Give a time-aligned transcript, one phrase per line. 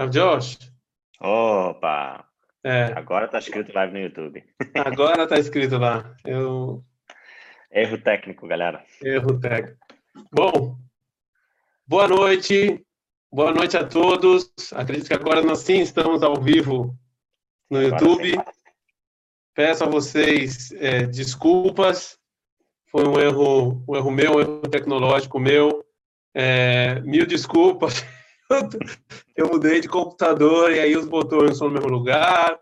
[0.00, 0.56] Rav Josh.
[1.20, 2.24] Opa!
[2.64, 2.84] É.
[2.96, 4.42] Agora está escrito live no YouTube.
[4.74, 6.16] Agora está escrito lá.
[6.24, 6.82] Eu...
[7.70, 8.82] Erro técnico, galera.
[9.02, 9.76] Erro técnico.
[10.32, 10.78] Bom,
[11.86, 12.82] boa noite.
[13.30, 14.50] Boa noite a todos.
[14.72, 16.98] Acredito que agora nós sim estamos ao vivo
[17.70, 18.40] no YouTube.
[19.54, 22.18] Peço a vocês é, desculpas.
[22.86, 25.84] Foi um erro, um erro meu, um erro tecnológico meu.
[26.34, 28.02] É, mil desculpas.
[29.36, 32.58] eu mudei de computador e aí os botões estão no mesmo lugar.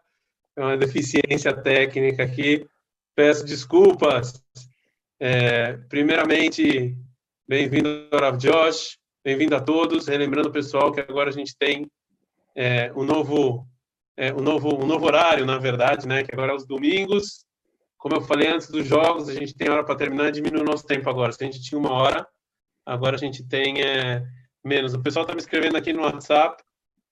[0.54, 2.66] É uma deficiência técnica aqui.
[3.14, 4.42] Peço desculpas.
[5.18, 6.94] É, primeiramente,
[7.48, 10.06] bem-vindo Rav Josh, bem-vindo a todos.
[10.06, 11.90] Relembrando, pessoal, que agora a gente tem
[12.54, 13.66] é, um novo
[14.16, 16.22] é, um novo um novo horário, na verdade, né?
[16.22, 17.46] Que agora é os domingos.
[17.96, 20.86] Como eu falei antes dos jogos, a gente tem hora para terminar, diminui o nosso
[20.86, 21.32] tempo agora.
[21.32, 22.26] Se a gente tinha uma hora,
[22.84, 24.22] agora a gente tem é,
[24.64, 24.94] menos.
[24.94, 26.62] O pessoal está me escrevendo aqui no WhatsApp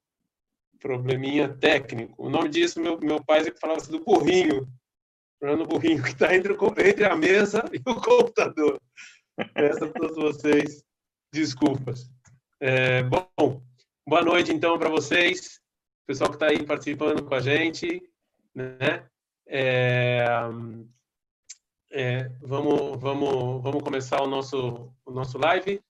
[0.80, 2.14] probleminha técnico.
[2.26, 4.66] O nome disso, meu, meu pai sempre falava assim, do burrinho,
[5.38, 6.54] problema do burrinho que está entre,
[6.86, 8.80] entre a mesa e o computador.
[9.52, 10.82] Peço a todos vocês
[11.32, 12.10] desculpas.
[12.60, 13.62] É, bom,
[14.06, 15.60] boa noite então para vocês,
[16.06, 18.02] pessoal que está aí participando com a gente,
[18.54, 19.04] né?
[19.46, 20.24] É,
[21.94, 25.80] é, vamos, vamos, vamos começar o nosso, o nosso live.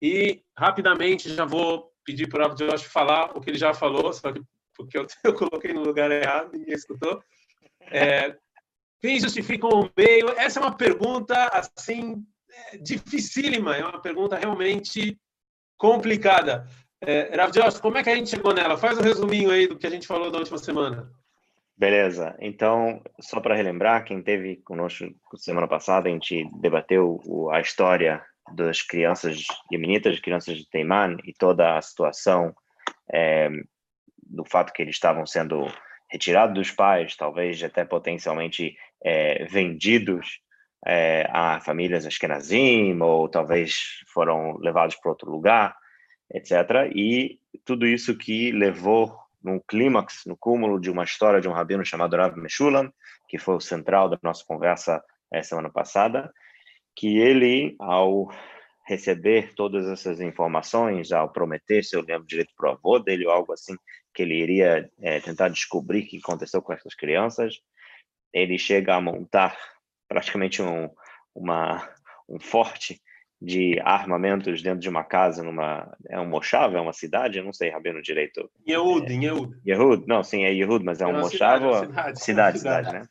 [0.00, 4.30] E, rapidamente, já vou pedir para o Josh falar o que ele já falou, só
[4.30, 4.42] que
[4.76, 7.22] porque eu, eu coloquei no lugar errado, ninguém escutou.
[7.80, 8.36] É,
[9.00, 10.28] quem justifica o meio?
[10.36, 15.18] Essa é uma pergunta, assim, é, dificílima, é uma pergunta realmente
[15.78, 16.68] complicada.
[17.00, 18.76] É, Rav Josh, como é que a gente chegou nela?
[18.76, 21.10] Faz um resuminho aí do que a gente falou da última semana.
[21.76, 22.36] Beleza.
[22.38, 28.22] Então, só para relembrar, quem teve conosco semana passada, a gente debateu a história
[28.54, 32.54] das crianças yemenitas, crianças de Teiman e toda a situação
[33.12, 33.48] é,
[34.22, 35.66] do fato que eles estavam sendo
[36.10, 40.40] retirados dos pais, talvez até potencialmente é, vendidos
[40.86, 45.74] é, a famílias Ashkenazim, ou talvez foram levados para outro lugar,
[46.32, 46.90] etc.
[46.94, 51.84] E tudo isso que levou num clímax, no cúmulo de uma história de um rabino
[51.84, 52.90] chamado Rav Meshulam,
[53.28, 56.32] que foi o central da nossa conversa é, semana passada,
[56.96, 58.30] que ele, ao
[58.86, 63.32] receber todas essas informações, ao prometer, se eu lembro direito para o avô dele ou
[63.32, 63.76] algo assim,
[64.14, 67.60] que ele iria é, tentar descobrir o que aconteceu com essas crianças,
[68.32, 69.56] ele chega a montar
[70.08, 70.88] praticamente um,
[71.34, 71.88] uma,
[72.28, 73.00] um forte
[73.44, 77.52] de armamentos dentro de uma casa numa é um mochava, é uma cidade, eu não
[77.52, 78.50] sei Rabino direito.
[78.66, 79.56] Yehud, é, Yehud.
[79.66, 83.06] Yehud, não, sim, é Yehud, mas é, é um mochava, cidade, cidade, cidade, cidade, né?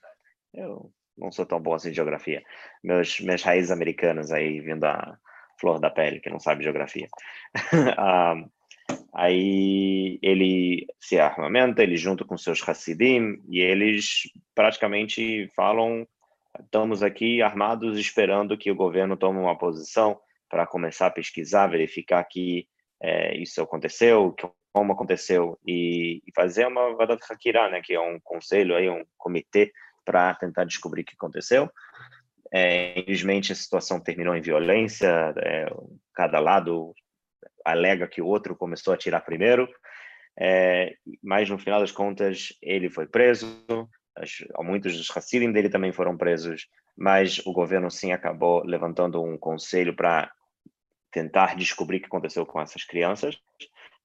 [0.54, 2.42] Eu não sou tão bom assim de geografia.
[2.84, 5.18] Meus minhas raízes americanas aí vindo a
[5.60, 7.08] flor da pele, que não sabe geografia.
[7.98, 8.36] ah,
[9.14, 14.24] aí ele se armamenta, ele junto com seus Hassidim, e eles
[14.56, 16.08] praticamente falam
[16.60, 20.20] estamos aqui armados esperando que o governo tome uma posição
[20.50, 22.68] para começar a pesquisar, verificar que
[23.02, 24.36] é, isso aconteceu,
[24.72, 27.22] como aconteceu e, e fazer uma Vadat
[27.72, 29.72] né, que é um conselho aí, um comitê
[30.06, 31.70] para tentar descobrir o que aconteceu.
[32.52, 35.66] É, infelizmente a situação terminou em violência, é,
[36.14, 36.94] cada lado
[37.66, 39.68] alega que o outro começou a atirar primeiro,
[40.40, 43.66] é, mas no final das contas ele foi preso,
[44.60, 49.96] muitos dos Hassidim dele também foram presos, mas o governo sim acabou levantando um conselho
[49.96, 50.32] para
[51.12, 53.38] tentar descobrir o que aconteceu com essas crianças.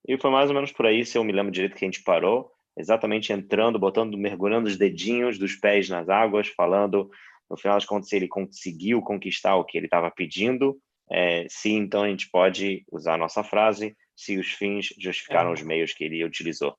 [0.06, 2.02] E foi mais ou menos por aí, se eu me lembro direito, que a gente
[2.02, 7.10] parou, exatamente entrando, botando, mergulhando os dedinhos dos pés nas águas, falando,
[7.50, 10.78] no final das contas, se ele conseguiu conquistar o que ele estava pedindo,
[11.10, 15.52] é, sim, então a gente pode usar a nossa frase, se os fins justificaram é.
[15.54, 16.76] os meios que ele utilizou.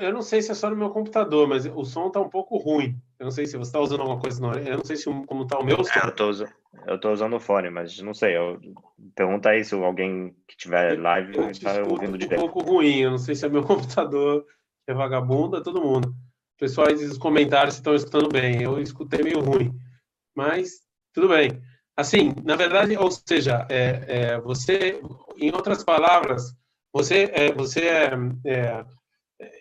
[0.00, 2.56] Eu não sei se é só no meu computador, mas o som está um pouco
[2.56, 2.96] ruim.
[3.18, 4.40] Eu não sei se você está usando alguma coisa.
[4.40, 4.52] Não.
[4.54, 6.00] Eu não sei se como está o meu som.
[6.02, 6.52] Eu estou usando,
[6.86, 8.36] eu tô usando o fone, mas não sei.
[8.36, 8.60] Eu,
[9.14, 12.44] pergunta aí se alguém que tiver live está ouvindo direito.
[12.44, 13.00] um pouco ruim.
[13.00, 14.46] Eu não sei se é meu computador,
[14.86, 16.08] é vagabundo, é todo mundo.
[16.08, 18.62] O pessoal diz nos comentários se estão escutando bem.
[18.62, 19.74] Eu escutei meio ruim,
[20.34, 20.80] mas
[21.12, 21.60] tudo bem.
[21.96, 25.00] Assim, na verdade, ou seja, é, é você,
[25.38, 26.54] em outras palavras,
[26.92, 28.10] você, é, você é,
[28.44, 28.84] é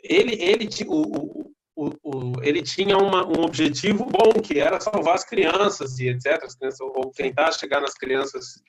[0.03, 5.25] ele, ele, o, o, o, ele tinha uma, um objetivo bom, que era salvar as
[5.25, 8.61] crianças e etc., as crianças, ou tentar chegar nas crianças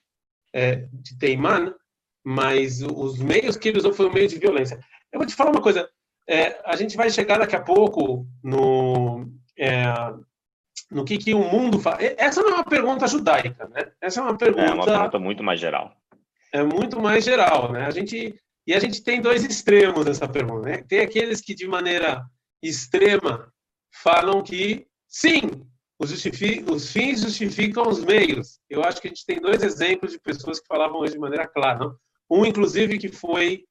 [0.53, 1.75] é, de Teiman,
[2.25, 4.81] mas os meios que ele usou foi o meio de violência.
[5.13, 5.89] Eu vou te falar uma coisa,
[6.29, 9.85] é, a gente vai chegar daqui a pouco no, é,
[10.91, 11.99] no que, que o mundo faz.
[12.19, 13.93] Essa não é uma pergunta judaica, né?
[14.01, 14.67] Essa é uma pergunta.
[14.67, 15.97] É uma pergunta muito mais geral.
[16.53, 17.87] É muito mais geral, né?
[17.87, 18.35] A gente
[18.67, 20.69] e a gente tem dois extremos nessa pergunta.
[20.69, 20.83] Né?
[20.83, 22.25] Tem aqueles que de maneira
[22.63, 23.53] extrema
[24.03, 25.65] falam que sim,
[25.99, 28.59] os, os, fins justificam os meios.
[28.69, 31.47] Eu acho que a gente tem dois exemplos de pessoas que falavam hoje de maneira
[31.47, 31.79] clara.
[31.79, 31.97] Não?
[32.29, 33.65] Um, inclusive, que foi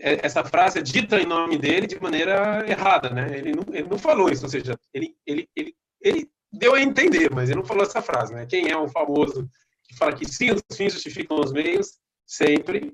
[0.00, 3.38] é, essa frase é dita em nome dele de maneira errada, né?
[3.38, 7.30] Ele não, ele não falou isso, ou seja, ele, ele, ele, ele deu a entender,
[7.32, 8.44] mas ele não falou essa frase, né?
[8.46, 9.48] Quem é o famoso
[9.84, 12.92] que fala que sim, os fins justificam os meios, sempre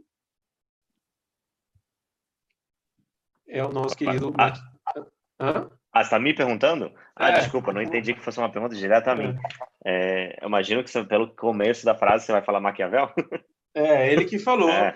[3.48, 4.32] é o nosso querido.
[4.38, 4.52] Ah,
[5.40, 5.70] Hã?
[5.92, 6.92] Ah, você está me perguntando?
[7.16, 7.38] Ah, é.
[7.38, 9.36] desculpa, não entendi que fosse uma pergunta direta a mim.
[9.84, 10.28] É.
[10.30, 13.10] É, eu imagino que você, pelo começo da frase você vai falar Maquiavel?
[13.74, 14.70] É, ele que falou.
[14.70, 14.94] É.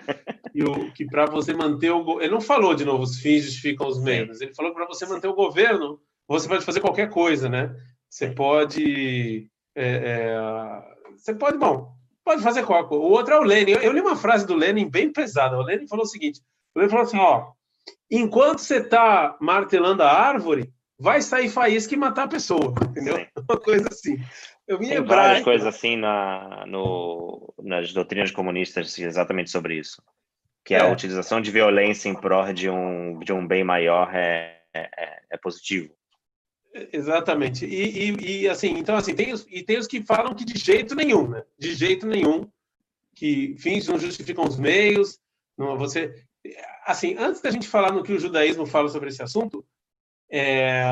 [0.53, 2.19] E o, que para você manter o.
[2.19, 4.41] Ele não falou de novo, os fins justificam os meios.
[4.41, 7.73] Ele falou que para você manter o governo, você pode fazer qualquer coisa, né?
[8.09, 9.49] Você pode.
[9.75, 11.93] É, é, você pode, bom,
[12.25, 13.03] pode fazer qualquer coisa.
[13.03, 13.71] O outro é o Lenin.
[13.71, 15.57] Eu li uma frase do Lenin bem pesada.
[15.57, 16.41] O Lenin falou o seguinte:
[16.75, 17.51] o Lenin falou assim, ó.
[18.09, 23.17] Enquanto você está martelando a árvore, vai sair faísca e matar a pessoa, entendeu?
[23.17, 23.27] Sim.
[23.49, 24.17] Uma coisa assim.
[24.67, 30.01] Eu me Tem lembrar, várias coisas assim na, no, nas doutrinas comunistas exatamente sobre isso.
[30.63, 30.79] Que é.
[30.79, 34.89] a utilização de violência em prol de um, de um bem maior é, é,
[35.31, 35.93] é positivo.
[36.91, 37.65] Exatamente.
[37.65, 40.57] E, e, e, assim, então assim, tem os, e tem os que falam que de
[40.57, 41.43] jeito nenhum, né?
[41.59, 42.47] De jeito nenhum,
[43.13, 45.19] que fins não justificam os meios.
[45.57, 46.25] Não, você,
[46.85, 49.65] assim, antes da gente falar no que o judaísmo fala sobre esse assunto,
[50.29, 50.83] é,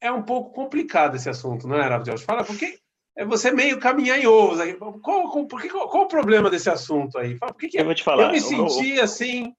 [0.00, 2.22] é um pouco complicado esse assunto, não é, Rav Josh?
[2.22, 2.78] Fala, porque
[3.16, 4.60] é você meio caminhar em ovos.
[4.60, 4.74] Aí.
[4.74, 7.36] Qual, qual, qual, qual, o problema desse assunto aí?
[7.36, 8.24] Fala, por que, que eu vou te falar.
[8.24, 9.04] Eu me senti eu...
[9.04, 9.52] assim.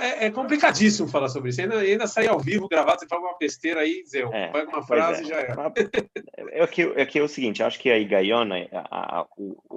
[0.00, 1.60] É, é, complicadíssimo falar sobre isso.
[1.60, 4.82] Ainda, ainda sai ao vivo, gravado, você fala uma besteira aí, Zé, é, pega uma
[4.82, 5.28] frase e é.
[5.28, 6.62] já é.
[6.62, 9.26] É que, é que é o seguinte, acho que a Igaiona, a, a,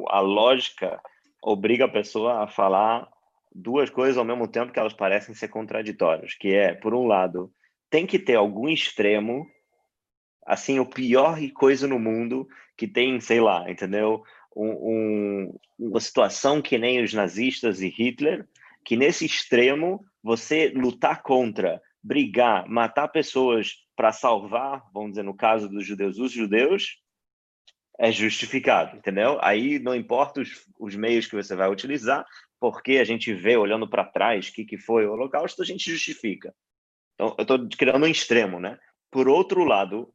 [0.08, 1.02] a lógica
[1.44, 3.10] obriga a pessoa a falar
[3.58, 7.52] duas coisas ao mesmo tempo que elas parecem ser contraditórias, que é, por um lado,
[7.90, 9.48] tem que ter algum extremo,
[10.46, 14.24] assim, o pior coisa no mundo, que tem, sei lá, entendeu?
[14.56, 18.48] Um, um, uma situação que nem os nazistas e Hitler,
[18.86, 25.68] que nesse extremo você lutar contra, brigar, matar pessoas para salvar, vamos dizer, no caso
[25.68, 27.00] dos judeus, os judeus,
[27.98, 29.40] é justificado, entendeu?
[29.42, 32.26] Aí não importa os, os meios que você vai utilizar,
[32.60, 35.90] porque a gente vê olhando para trás o que, que foi o Holocausto, a gente
[35.92, 36.54] justifica.
[37.16, 38.78] Então, eu estou criando um extremo, né?
[39.12, 40.14] Por outro lado,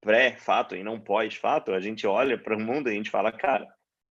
[0.00, 3.68] pré-fato e não pós-fato, a gente olha para o mundo e a gente fala, cara,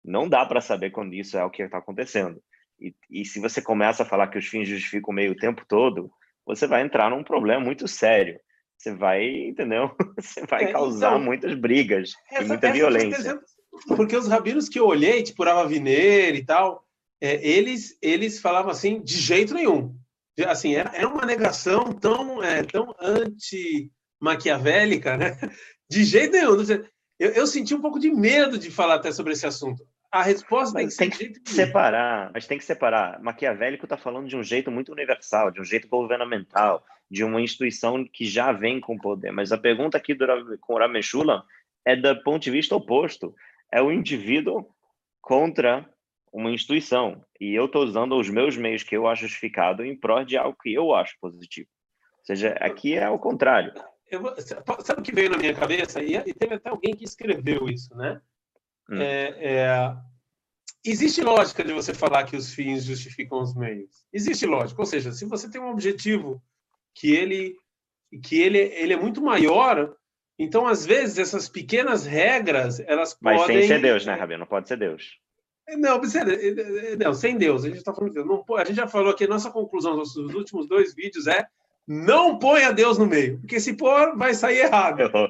[0.05, 2.43] não dá para saber quando isso é o que está acontecendo.
[2.79, 5.65] E, e, se você começa a falar que os fins justificam o meio o tempo
[5.67, 6.11] todo,
[6.47, 8.39] você vai entrar num problema muito sério.
[8.79, 9.95] Você vai, entendeu?
[10.19, 13.41] Você vai é, causar então, muitas brigas essa, e muita violência.
[13.89, 16.85] Porque os rabinos que eu olhei, tipo Rava Viner e tal,
[17.21, 19.99] é, eles, eles falavam assim, de jeito nenhum
[20.47, 25.39] assim, era, é, é uma negação tão, é, tão anti-maquiavélica, né?
[25.91, 26.63] De jeito nenhum.
[27.19, 29.88] Eu, eu senti um pouco de medo de falar até sobre esse assunto.
[30.11, 33.21] A resposta mas tem que, tem que separar, mas tem que separar.
[33.21, 38.05] Maquiavélico está falando de um jeito muito universal, de um jeito governamental, de uma instituição
[38.05, 39.33] que já vem com poder.
[39.33, 40.27] Mas a pergunta aqui do,
[40.61, 41.45] com o Rameshula
[41.85, 43.35] é do ponto de vista oposto.
[43.71, 44.67] É o indivíduo
[45.21, 45.89] contra
[46.33, 47.23] uma instituição.
[47.41, 50.57] E eu estou usando os meus meios que eu acho justificado em prol de algo
[50.61, 51.69] que eu acho positivo.
[52.19, 53.73] Ou seja, aqui é o contrário.
[54.13, 54.35] Vou,
[54.83, 56.03] sabe o que veio na minha cabeça?
[56.03, 58.21] E, e, teve até alguém que escreveu isso, né?
[58.91, 59.01] Hum.
[59.01, 59.97] É, é,
[60.85, 64.07] existe lógica de você falar que os fins justificam os meios.
[64.13, 64.81] Existe lógica.
[64.81, 66.43] Ou seja, se você tem um objetivo
[66.95, 67.55] que ele
[68.23, 69.95] que ele, ele é muito maior,
[70.39, 73.57] então às vezes essas pequenas regras elas Mas podem.
[73.57, 74.41] Mas sem ser Deus, né, Rabino?
[74.41, 75.19] Não pode ser Deus.
[75.77, 76.01] Não,
[76.99, 77.65] não, sem Deus.
[77.65, 78.27] A gente está falando de Deus.
[78.27, 81.47] Não, a gente já falou aqui, nossa conclusão dos últimos dois vídeos é
[81.87, 85.01] não ponha Deus no meio, porque se pôr, vai sair errado.
[85.01, 85.29] Errou.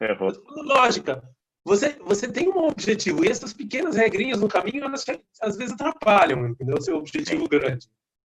[0.00, 0.32] Errou.
[0.56, 1.22] Lógica.
[1.68, 5.04] Você, você tem um objetivo, e essas pequenas regrinhas no caminho, elas
[5.42, 6.76] às vezes atrapalham, entendeu?
[6.76, 7.48] O seu objetivo Sim.
[7.48, 7.86] grande.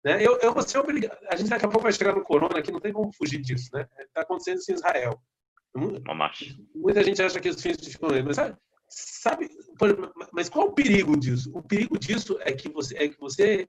[0.02, 0.26] Né?
[0.26, 1.18] Eu, eu vou ser obrigado.
[1.30, 3.68] A gente daqui a pouco vai chegar no corona, que não tem como fugir disso,
[3.74, 3.86] né?
[3.98, 5.20] Está acontecendo isso em Israel.
[6.74, 8.56] Muita gente acha que os fins ficam mas sabe?
[8.88, 9.50] sabe,
[10.32, 11.50] mas qual o perigo disso?
[11.54, 13.68] O perigo disso é que você, é que você,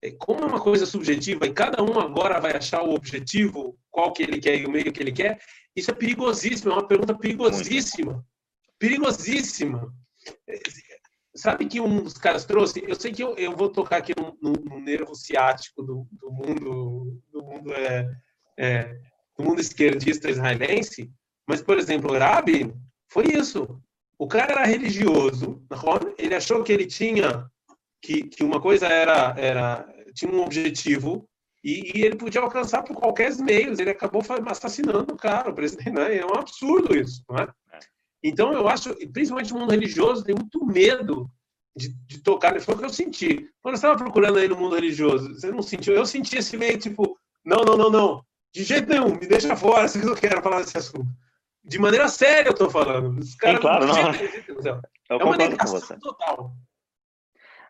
[0.00, 4.12] é, como é uma coisa subjetiva e cada um agora vai achar o objetivo, qual
[4.12, 5.40] que ele quer e o meio que ele quer,
[5.74, 8.24] isso é perigosíssimo, é uma pergunta perigosíssima,
[8.80, 9.94] perigosíssima.
[11.36, 12.82] Sabe que um dos caras trouxe?
[12.84, 17.22] Eu sei que eu, eu vou tocar aqui no, no, nervo ciático do, do mundo,
[17.32, 18.10] do mundo é,
[18.58, 19.00] é,
[19.38, 21.12] do mundo esquerdista israelense,
[21.46, 22.74] Mas, por exemplo, o Rabi
[23.08, 23.80] foi isso.
[24.18, 25.62] O cara era religioso,
[26.18, 27.48] ele achou que ele tinha
[28.02, 31.28] que, que uma coisa era, era tinha um objetivo
[31.62, 33.78] e, e, ele podia alcançar por qualquer meios.
[33.78, 35.90] Ele acabou assassinando o cara, o presidente.
[35.90, 36.16] Né?
[36.16, 37.48] É um absurdo isso, não é?
[38.22, 41.30] Então eu acho, principalmente no mundo religioso, tem muito medo
[41.74, 42.58] de, de tocar.
[42.60, 43.48] Foi o que eu senti.
[43.62, 45.94] Quando eu estava procurando aí no mundo religioso, você não sentiu?
[45.94, 48.24] Eu senti esse meio tipo, não, não, não, não.
[48.52, 51.08] De jeito nenhum, me deixa fora, se eu quero falar desse assunto.
[51.62, 53.18] De maneira séria eu estou falando.
[53.18, 53.94] Os caras, Sim, claro, não.
[53.94, 54.82] não.
[55.10, 56.52] Eu é uma negação total.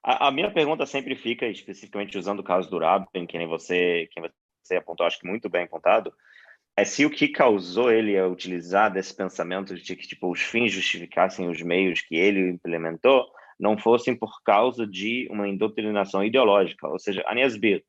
[0.03, 4.09] A, a, minha pergunta sempre fica, especificamente usando o caso do Rabin, que nem você,
[4.13, 4.23] quem
[4.63, 6.13] você apontou, acho que muito bem apontado,
[6.81, 10.73] é se o que causou ele a utilizar desse pensamento de que tipo, os fins
[10.73, 13.27] justificassem os meios que ele implementou,
[13.59, 16.89] não fossem por causa de uma indoutrinação ideológica.
[16.89, 17.85] Ou seja, Anias Bir,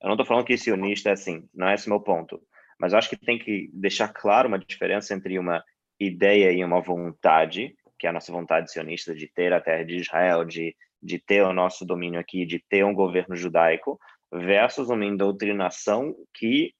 [0.00, 2.40] eu não estou falando que sionista é assim, não é esse meu ponto,
[2.78, 5.62] mas acho que tem que deixar claro uma diferença entre uma
[6.00, 9.96] ideia e uma vontade, que é a nossa vontade sionista de ter a terra de
[9.96, 13.98] Israel, de de ter o nosso domínio aqui, de ter um governo judaico,
[14.32, 16.72] versus uma indoutrinação que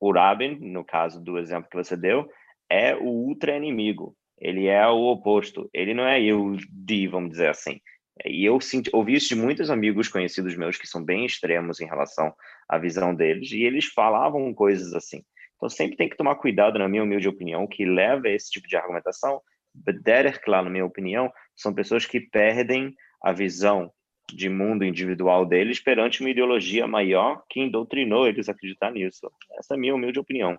[0.00, 2.28] o Rabin, no caso do exemplo que você deu,
[2.68, 4.16] é o ultra-inimigo.
[4.38, 5.68] Ele é o oposto.
[5.72, 7.80] Ele não é eu de, vamos dizer assim.
[8.24, 11.86] E eu senti, ouvi isso de muitos amigos conhecidos meus que são bem extremos em
[11.86, 12.32] relação
[12.68, 15.22] à visão deles, e eles falavam coisas assim.
[15.56, 18.68] Então sempre tem que tomar cuidado, na minha humilde opinião, que leva a esse tipo
[18.68, 19.40] de argumentação.
[19.74, 23.90] Bederer, claro, na minha opinião, são pessoas que perdem a visão
[24.32, 29.30] de mundo individual deles perante uma ideologia maior que doutrinou eles a acreditar nisso.
[29.58, 30.58] Essa é a minha humilde opinião.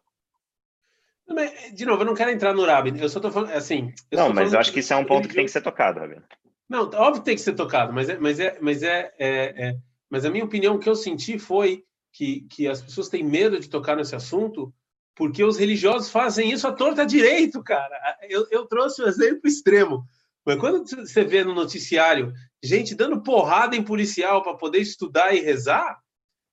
[1.74, 3.92] De novo, eu não quero entrar no Rabin, eu só estou falando assim.
[4.12, 6.22] Não, mas eu acho que isso é um ponto que tem que ser tocado, Rabin.
[6.70, 9.78] Não, óbvio que tem que ser tocado, mas é, mas é, mas é, é, é,
[10.10, 13.70] mas a minha opinião que eu senti foi que, que as pessoas têm medo de
[13.70, 14.74] tocar nesse assunto
[15.16, 18.18] porque os religiosos fazem isso à torta direito, cara.
[18.30, 20.06] Eu, eu trouxe um exemplo extremo.
[20.46, 22.34] Mas quando você vê no noticiário
[22.66, 25.98] gente dando porrada em policial para poder estudar e rezar,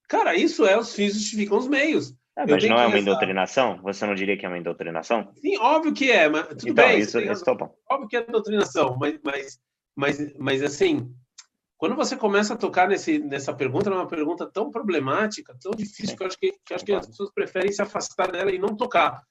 [0.09, 2.14] cara, isso é os fins justificam os meios.
[2.37, 3.81] É, mas não é uma rezar.
[3.83, 5.33] Você não diria que é uma doutrinação?
[5.35, 7.00] Sim, óbvio que é, mas tudo então, bem.
[7.00, 7.45] Isso, isso
[7.90, 9.59] óbvio que é doutrinação, mas, mas,
[9.95, 11.12] mas, mas assim,
[11.76, 16.16] quando você começa a tocar nesse, nessa pergunta, é uma pergunta tão problemática, tão difícil,
[16.16, 18.76] que eu acho que, que, acho que as pessoas preferem se afastar dela e não
[18.76, 19.23] tocar.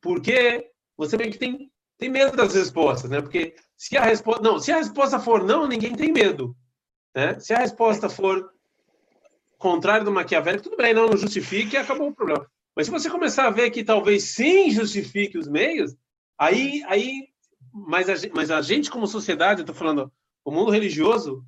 [0.00, 1.70] Porque você vê que tem
[2.00, 3.20] tem medo das respostas, né?
[3.20, 6.54] Porque se a resposta não, se a resposta for não, ninguém tem medo,
[7.16, 7.40] né?
[7.40, 8.52] Se a resposta for
[9.56, 12.46] contrário do Maquiavel, tudo bem, não, não justifique, acabou o problema.
[12.76, 15.96] Mas se você começar a ver que talvez sim justifique os meios,
[16.38, 17.28] aí, aí,
[17.72, 20.12] mas a, mas a gente como sociedade, eu estou falando,
[20.44, 21.42] o mundo religioso,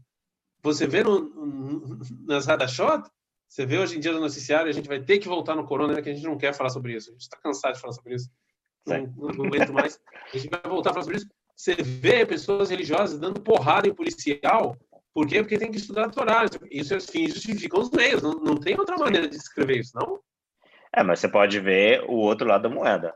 [0.63, 3.11] você vê no, no, nas Hadashot,
[3.47, 5.93] você vê hoje em dia no noticiário, a gente vai ter que voltar no corona,
[5.93, 7.93] né, que a gente não quer falar sobre isso, a gente está cansado de falar
[7.93, 8.31] sobre isso
[8.87, 10.01] não, não aguento mais.
[10.33, 11.29] A gente vai voltar a falar sobre isso.
[11.57, 14.77] Você vê pessoas religiosas dando porrada em policial.
[15.15, 15.43] Por quê?
[15.43, 16.45] Porque tem que estudar a Torá.
[16.71, 18.23] Isso é fins justificam os meios.
[18.23, 20.21] Não, não tem outra maneira de escrever isso, não?
[20.95, 23.15] É, mas você pode ver o outro lado da moeda.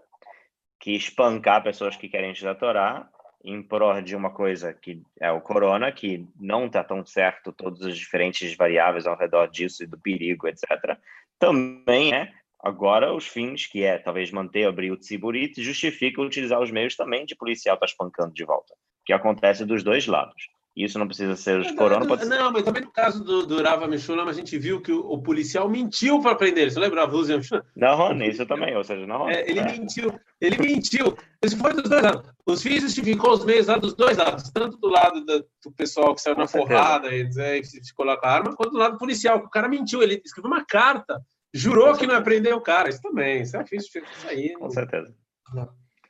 [0.78, 3.11] Que espancar pessoas que querem estudar a Torá
[3.45, 7.83] em prol de uma coisa que é o corona, que não está tão certo todas
[7.83, 10.99] as diferentes variáveis ao redor disso e do perigo, etc.
[11.38, 12.33] Também é
[12.66, 17.25] Agora, os fins, que é talvez manter abrir o Tziburit, justificam utilizar os meios também
[17.25, 20.49] de policial tá espancando de volta, que acontece dos dois lados.
[20.75, 22.25] Isso não precisa ser os corona, não, pode.
[22.25, 25.23] Não, mas também no caso do, do Rava Mishulam, a gente viu que o, o
[25.23, 26.68] policial mentiu para prender.
[26.68, 27.40] Você lembra a Rússia
[27.76, 29.30] Não, Rony, isso também, ou seja, não.
[29.30, 29.64] É, ele é.
[29.64, 31.16] mentiu, ele mentiu.
[31.44, 32.28] Isso foi dos dois lados.
[32.44, 36.12] Os fins justificou os meios lá dos dois lados, tanto do lado do, do pessoal
[36.16, 39.38] que saiu na porrada e, e ficou lá com a arma, quanto do lado policial,
[39.38, 40.02] o cara mentiu.
[40.02, 41.23] Ele escreveu uma carta
[41.56, 42.18] Jurou que não
[42.56, 42.88] o cara.
[42.88, 43.42] Isso também.
[43.42, 44.52] Isso é difícil isso aí.
[44.54, 45.14] Com certeza.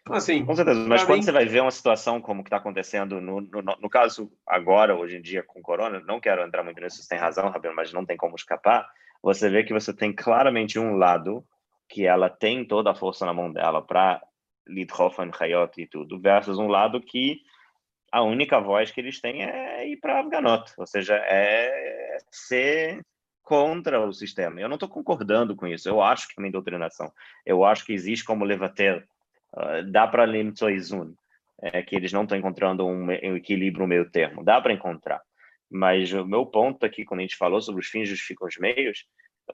[0.08, 0.80] Assim, com certeza.
[0.80, 1.22] Mas quando mim...
[1.22, 5.16] você vai ver uma situação como que está acontecendo, no, no, no, caso agora, hoje
[5.16, 7.92] em dia, com o corona, não quero entrar muito nisso, você tem razão, Rabino, mas
[7.92, 8.88] não tem como escapar.
[9.22, 11.44] Você vê que você tem claramente um lado
[11.88, 14.22] que ela tem toda a força na mão dela para
[14.66, 17.40] Lidhofen, Hayot e tudo, versus um lado que
[18.12, 23.04] a única voz que eles têm é ir para Afganot, ou seja, é ser
[23.46, 24.60] contra o sistema.
[24.60, 25.88] Eu não estou concordando com isso.
[25.88, 27.12] Eu acho que é uma doutrinação.
[27.46, 29.06] Eu acho que existe como levater.
[29.54, 31.14] Uh, dá para limitoizun,
[31.62, 34.42] é que eles não estão encontrando um, um equilíbrio meio termo.
[34.42, 35.22] Dá para encontrar.
[35.70, 39.04] Mas o meu ponto aqui, quando a gente falou sobre os fins justificam os meios,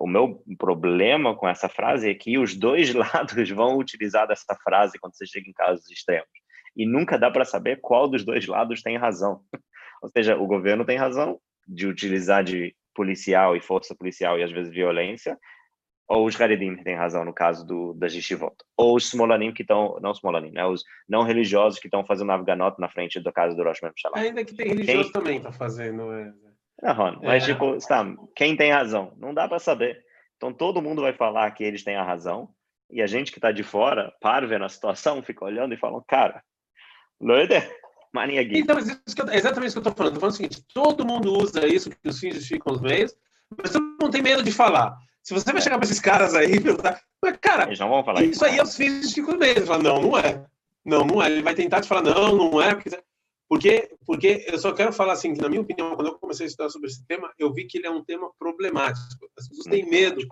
[0.00, 4.98] o meu problema com essa frase é que os dois lados vão utilizar dessa frase
[4.98, 6.30] quando você chega em casos extremos.
[6.74, 9.42] E nunca dá para saber qual dos dois lados tem razão.
[10.02, 14.50] Ou seja, o governo tem razão de utilizar de policial e força policial e às
[14.50, 15.38] vezes violência,
[16.08, 19.98] ou os Haredim têm razão no caso do, da Yeshivot, ou os Smolanim que estão,
[20.00, 23.62] não Smolanim, né, os não religiosos que estão fazendo Afganot na frente da casa do
[23.62, 24.18] Rosh Hashanah.
[24.18, 25.12] Ainda que tem religioso quem...
[25.12, 26.12] também está fazendo.
[26.12, 26.32] É...
[26.82, 27.52] Não, mas é.
[27.52, 28.04] tipo, tá,
[28.36, 29.14] quem tem razão?
[29.16, 30.02] Não dá para saber.
[30.36, 32.48] Então todo mundo vai falar que eles têm a razão,
[32.90, 36.02] e a gente que está de fora, para ver a situação, fica olhando e fala,
[36.06, 36.42] cara,
[37.22, 37.54] Loide,
[38.12, 38.60] mania gui.
[38.60, 40.14] Então, é exatamente isso que eu estou falando.
[40.14, 43.14] Estou falando o seguinte, todo mundo usa isso, que os fins justificam os meios,
[43.56, 44.96] mas todo mundo tem medo de falar.
[45.22, 48.04] Se você vai chegar para esses caras aí e perguntar, mas cara, Eles não vão
[48.04, 49.66] falar isso, isso aí é os fins justificam os meios.
[49.66, 50.44] Fala, não, não é.
[50.84, 51.30] Não, não é.
[51.30, 52.76] Ele vai tentar te falar, não, não é.
[53.48, 56.48] Porque, porque eu só quero falar assim, que na minha opinião, quando eu comecei a
[56.48, 59.28] estudar sobre esse tema, eu vi que ele é um tema problemático.
[59.36, 60.26] As pessoas têm medo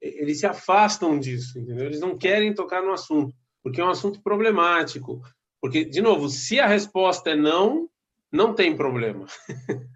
[0.00, 1.86] eles se afastam disso, entendeu?
[1.86, 5.20] Eles não querem tocar no assunto, porque é um assunto problemático.
[5.60, 7.88] Porque, de novo, se a resposta é não,
[8.30, 9.26] não tem problema.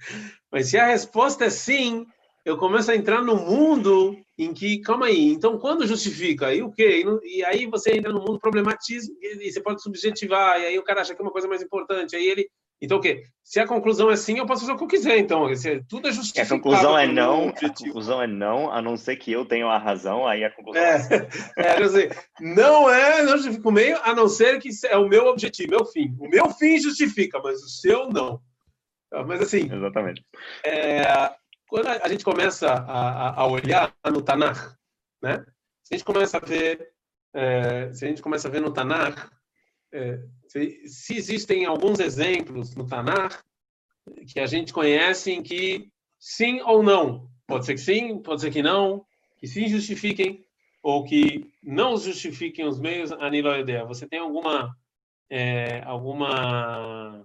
[0.50, 2.07] Mas se a resposta é sim,
[2.45, 6.47] eu começo a entrar no mundo em que, calma aí, então quando justifica?
[6.47, 7.05] Aí o quê?
[7.23, 11.02] E aí você entra no mundo problematismo, e você pode subjetivar, e aí o cara
[11.02, 12.49] acha que é uma coisa mais importante, aí ele
[12.80, 13.25] então, o quê?
[13.44, 15.46] Se a conclusão é sim, eu posso fazer o que eu quiser, então.
[15.88, 16.54] Tudo é justificado.
[16.54, 19.76] A conclusão é não, a conclusão é não, a não ser que eu tenha a
[19.76, 20.96] razão, aí a conclusão é...
[21.56, 25.08] é, é dizer, não é, não justifica o meio, a não ser que é o
[25.08, 26.16] meu objetivo, meu fim.
[26.18, 28.40] O meu fim justifica, mas o seu não.
[29.26, 29.68] Mas assim...
[29.70, 30.25] Exatamente.
[30.64, 31.02] É,
[31.68, 34.75] quando a gente começa a, a olhar no Tanakh,
[35.22, 35.44] né?
[35.82, 36.92] Se a gente começa a ver,
[37.34, 39.28] é, se a gente começa a ver no Tanakh,
[39.92, 40.20] é,
[40.50, 43.40] se, se, existem alguns exemplos no Tanar
[44.26, 45.88] que a gente conhece em que
[46.19, 49.07] sim ou não, pode ser que sim, pode ser que não,
[49.38, 50.45] que sim justifiquem
[50.83, 53.85] ou que não justifiquem os meios a nível ideia.
[53.85, 54.76] Você tem alguma
[55.30, 57.25] é, alguma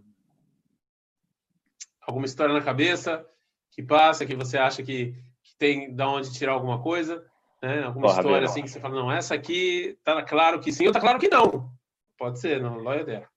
[2.02, 3.26] alguma história na cabeça
[3.72, 7.26] que passa que você acha que, que tem da onde tirar alguma coisa,
[7.60, 7.86] né?
[7.86, 10.94] Alguma Porra, história assim que você fala não, essa aqui tá claro que sim ou
[10.94, 11.75] tá claro que não.
[12.18, 13.28] Pode ser, não, Lóia dela.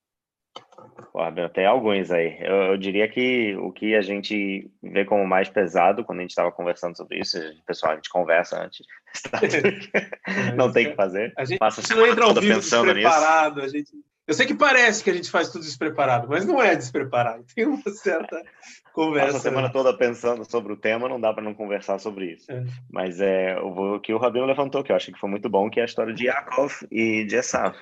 [1.52, 2.37] Tem alguns aí.
[2.40, 6.30] Eu, eu, diria que o que a gente vê como mais pesado quando a gente
[6.30, 8.86] estava conversando sobre isso, pessoal, a gente conversa antes.
[10.56, 11.32] não tem o que fazer.
[11.36, 13.60] A gente, Passa não entra ao vivo despreparado.
[13.60, 13.91] A gente...
[14.26, 17.45] Eu sei que parece que a gente faz tudo despreparado, mas não é despreparado.
[17.54, 18.43] Tem uma certa
[18.93, 19.32] conversa.
[19.32, 22.50] Passa a semana toda pensando sobre o tema, não dá para não conversar sobre isso.
[22.52, 22.62] É.
[22.91, 25.80] Mas é o que o Rabino levantou, que eu acho que foi muito bom, que
[25.80, 27.75] é a história de Yaakov e de Esav.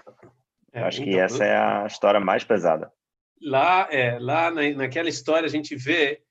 [0.77, 2.93] É, acho então, que essa é a história mais pesada.
[3.41, 6.23] Lá, é, lá na, naquela história a gente vê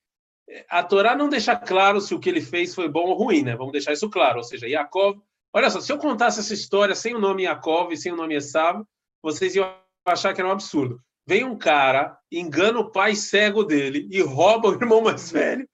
[0.70, 3.56] a Torá não deixa claro se o que ele fez foi bom ou ruim, né?
[3.56, 4.38] Vamos deixar isso claro.
[4.38, 5.20] Ou seja, Yaakov.
[5.52, 8.36] Olha só, se eu contasse essa história sem o nome Yaakov e sem o nome
[8.36, 8.84] Esav,
[9.24, 9.74] vocês iam
[10.06, 11.02] achar que era um absurdo.
[11.26, 15.68] Vem um cara, engana o pai cego dele e rouba o irmão mais velho.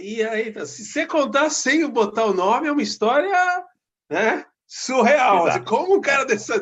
[0.00, 3.64] E aí, se você contar sem botar o nome, é uma história
[4.08, 5.46] né, surreal.
[5.64, 6.52] Como um cara desse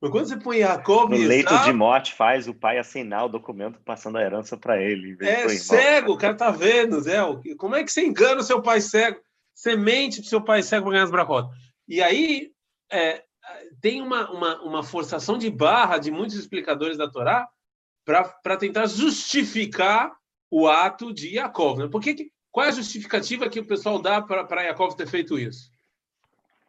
[0.00, 3.80] mas quando você põe Jacob no leito de morte, faz o pai assinar o documento
[3.80, 5.16] passando a herança para ele.
[5.20, 7.18] É cego, o cara tá vendo, Zé.
[7.56, 9.18] Como é que você engana o seu pai cego?
[9.54, 11.50] Você mente pro seu pai cego para ganhar as bracotas.
[11.88, 12.50] E aí
[12.92, 13.22] é,
[13.80, 17.48] tem uma, uma, uma forçação de barra de muitos explicadores da Torá
[18.04, 20.12] para tentar justificar
[20.50, 21.78] o ato de Jacob.
[21.78, 21.88] Né?
[21.88, 25.70] Por que, qual é a justificativa que o pessoal dá para Jacob ter feito isso?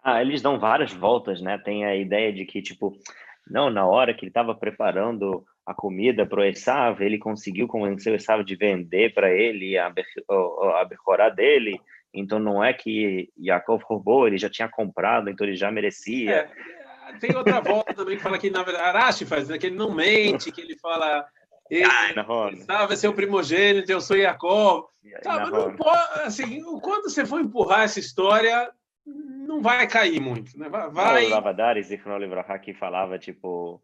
[0.10, 1.58] Ah, eles dão várias voltas, né?
[1.58, 2.98] Tem a ideia de que, tipo,
[3.46, 8.13] não, na hora que ele estava preparando a comida para o Esav, ele conseguiu convencer
[8.13, 11.78] o Esav de vender para ele a, a Bercorá dele,
[12.13, 16.50] então não é que Yaakov roubou, ele já tinha comprado, então ele já merecia.
[17.10, 19.76] É, tem outra volta também que fala que, na verdade, Arashi faz, né, que ele
[19.76, 21.26] não mente, que ele fala...
[21.70, 21.84] Ele,
[22.54, 24.86] Esav é seu primogênito, eu sou Yaakov.
[25.22, 28.72] Tá, não pode, assim, quando você for empurrar essa história,
[29.08, 30.70] não vai cair muito, né?
[30.70, 31.26] Vai.
[31.26, 33.82] O Lavadares e Livraha que falava tipo,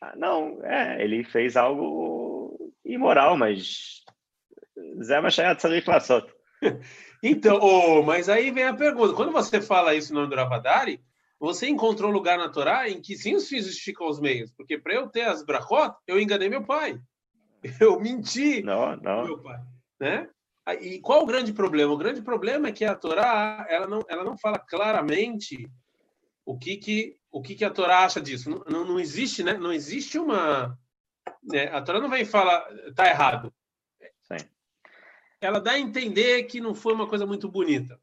[0.00, 4.02] ah, não, é, ele fez algo imoral, mas
[5.02, 6.26] Zé Machado sabia Klassot.
[7.24, 11.00] Então, oh, mas aí vem a pergunta: quando você fala isso no nome do Ravadari,
[11.38, 14.94] você encontrou lugar na Torá em que sim os fins justificam os meios, porque para
[14.94, 16.98] eu ter as brachot, eu enganei meu pai,
[17.80, 19.24] eu menti não, não.
[19.24, 19.60] meu pai,
[20.00, 20.28] né?
[20.80, 21.92] E qual o grande problema?
[21.92, 25.68] O grande problema é que a Torá ela não, ela não fala claramente
[26.44, 28.48] o que, que, o que, que a Torá acha disso.
[28.48, 29.54] Não, não, não existe, né?
[29.54, 30.78] Não existe uma.
[31.42, 31.64] Né?
[31.68, 33.52] A Torá não vem falar tá errado.
[34.20, 34.46] Sim.
[35.40, 38.00] Ela dá a entender que não foi uma coisa muito bonita.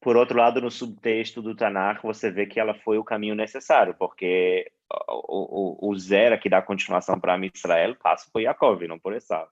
[0.00, 3.94] Por outro lado, no subtexto do Tanakh, você vê que ela foi o caminho necessário,
[3.98, 4.70] porque
[5.08, 9.48] o, o, o Zera que dá continuação para Israel passa por Yaakov, não por Esav.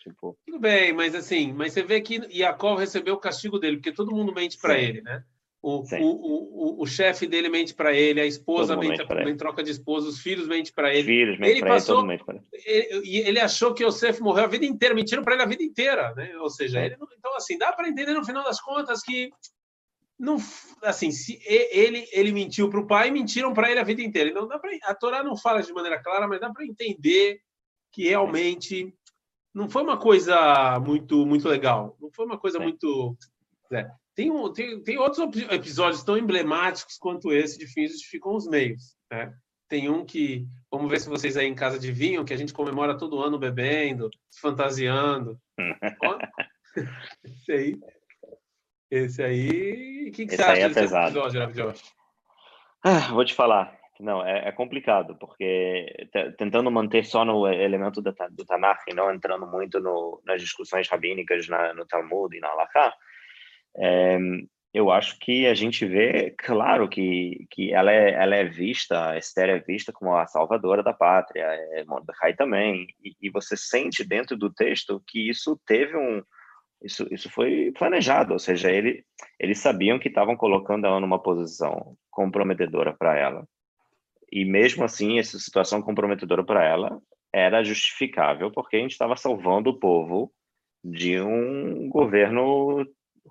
[0.00, 0.36] Tipo...
[0.46, 4.14] Tudo bem, mas assim, mas você vê que Yaakov recebeu o castigo dele, porque todo
[4.14, 5.22] mundo mente para ele, né?
[5.62, 9.64] O, o, o, o, chefe dele mente para ele, a esposa mente, mente em troca
[9.64, 11.02] de esposa, os filhos mentem para ele.
[11.02, 12.22] Filhos ele passou, ele,
[12.64, 16.14] ele, ele, achou que Yosef morreu a vida inteira, mentiram para ele a vida inteira,
[16.14, 16.36] né?
[16.38, 19.32] Ou seja, ele, então assim dá para entender no final das contas que
[20.16, 20.36] não,
[20.82, 24.30] assim, se ele ele mentiu para o pai, mentiram para ele a vida inteira.
[24.30, 27.40] Então dá para a Torá não fala de maneira clara, mas dá para entender
[27.90, 28.94] que realmente
[29.56, 33.16] não foi uma coisa muito muito legal, não foi uma coisa muito
[33.72, 33.90] é.
[34.14, 38.96] Tem, um, tem, tem outros episódios tão emblemáticos quanto esse de fins justificam os meios.
[39.10, 39.34] Né?
[39.68, 42.96] Tem um que, vamos ver se vocês aí em casa adivinham, que a gente comemora
[42.96, 45.38] todo ano bebendo, se fantasiando.
[47.24, 47.80] esse aí.
[48.90, 50.08] Esse aí.
[50.08, 51.18] O que, que esse você acha é desse pesado.
[51.18, 51.82] episódio,
[52.82, 53.75] ah, Vou te falar.
[53.98, 55.86] Não, é, é, complicado, porque
[56.36, 60.88] tentando manter só no elemento do, do Tanakh e não entrando muito no, nas discussões
[60.88, 62.92] rabínicas na, no Talmud e na Halakha,
[63.78, 64.18] é,
[64.76, 69.16] eu acho que a gente vê, claro, que, que ela, é, ela é vista, a
[69.16, 74.04] Esther é vista como a salvadora da pátria, é Mordecai também, e, e, você sente
[74.04, 76.22] dentro do texto que isso teve um.
[76.82, 79.02] Isso, isso foi planejado, ou seja, ele,
[79.40, 83.48] eles sabiam que estavam colocando ela numa posição comprometedora para ela.
[84.30, 87.00] E mesmo assim, essa situação comprometedora para ela
[87.32, 90.32] era justificável, porque a gente estava salvando o povo
[90.82, 92.86] de um governo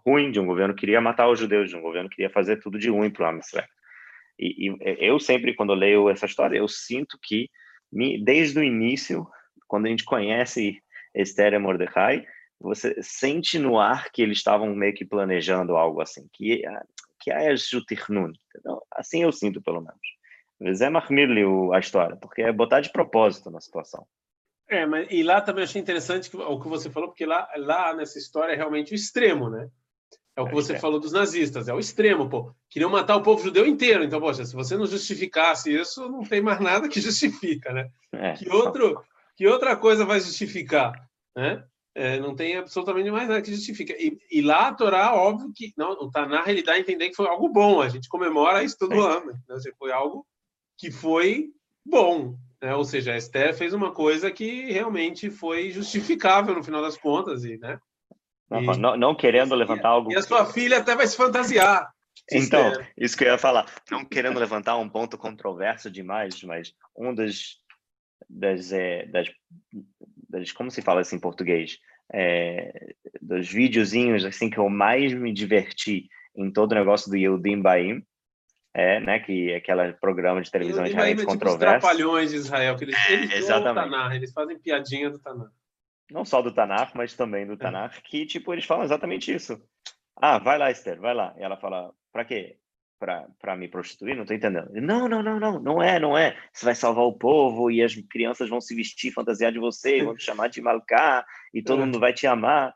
[0.06, 2.60] ruim de um governo que queria matar os judeus, de um governo que queria fazer
[2.60, 3.68] tudo de ruim para o Israel.
[4.38, 7.50] E, e, eu sempre, quando leio essa história, eu sinto que,
[8.24, 9.26] desde o início,
[9.68, 10.82] quando a gente conhece
[11.14, 12.26] Esther e Mordecai,
[12.60, 16.62] você sente no ar que eles estavam meio que planejando algo assim, que
[17.20, 18.34] que é Jutirnun.
[18.92, 20.00] Assim eu sinto, pelo menos.
[20.74, 24.06] Zé Mahmirli a história, porque é botar de propósito na situação.
[24.68, 28.18] É, mas e lá também achei interessante o que você falou, porque lá, lá nessa
[28.18, 29.70] história é realmente o extremo, né?
[30.36, 32.54] É o que você falou dos nazistas, é o extremo, pô.
[32.70, 34.04] Queriam matar o povo judeu inteiro.
[34.04, 37.90] Então, poxa, se você não justificasse isso, não tem mais nada que justifica, né?
[38.12, 38.34] É.
[38.34, 39.02] Que, outro,
[39.38, 40.92] que outra coisa vai justificar,
[41.34, 41.64] né?
[41.98, 43.94] É, não tem absolutamente mais nada que justifica.
[43.94, 47.16] E, e, lá a Torá, óbvio que não, o Tanar ele dá a entender que
[47.16, 47.80] foi algo bom.
[47.80, 49.18] A gente comemora isso todo é.
[49.18, 49.32] ano.
[49.48, 49.58] Né?
[49.80, 50.28] Foi algo
[50.78, 51.50] que foi
[51.86, 52.36] bom.
[52.62, 52.76] Né?
[52.76, 57.44] Ou seja, a Esther fez uma coisa que realmente foi justificável no final das contas.
[57.44, 57.80] E, né?
[58.50, 60.12] Não, não, não, querendo levantar algo.
[60.12, 61.92] E a sua filha até vai se fantasiar.
[62.32, 63.66] Então, isso que eu ia falar.
[63.92, 67.60] Não querendo levantar um ponto controverso demais, mas um dos
[68.30, 69.28] das, é, das,
[70.30, 71.78] das como se fala assim em português,
[72.12, 77.62] é, dos videozinhos assim que eu mais me diverti em todo o negócio do Yehudim
[77.62, 78.04] Baim,
[78.76, 81.76] é, né, que é aquele programa de televisão israelense é tipo controverso.
[81.76, 83.90] Os trapalhões de Israel, que eles, eles exatamente.
[83.90, 85.50] Tanar, eles fazem piadinha do Tanar
[86.12, 87.58] não só do Tanakh, mas também do é.
[87.58, 89.60] Tanakh, que, tipo, eles falam exatamente isso.
[90.16, 91.34] Ah, vai lá, Esther, vai lá.
[91.38, 92.58] E ela fala, para quê?
[92.98, 94.16] Para me prostituir?
[94.16, 94.70] Não tô entendendo.
[94.74, 96.38] Não, não, não, não, não é, não é.
[96.54, 100.16] Você vai salvar o povo e as crianças vão se vestir, fantasiar de você, vão
[100.16, 101.86] te chamar de Malká e todo é.
[101.86, 102.74] mundo vai te amar.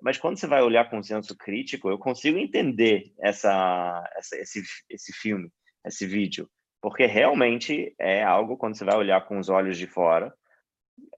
[0.00, 5.12] Mas quando você vai olhar com senso crítico, eu consigo entender essa, essa, esse, esse
[5.12, 5.50] filme,
[5.84, 6.48] esse vídeo.
[6.80, 10.32] Porque realmente é algo, quando você vai olhar com os olhos de fora,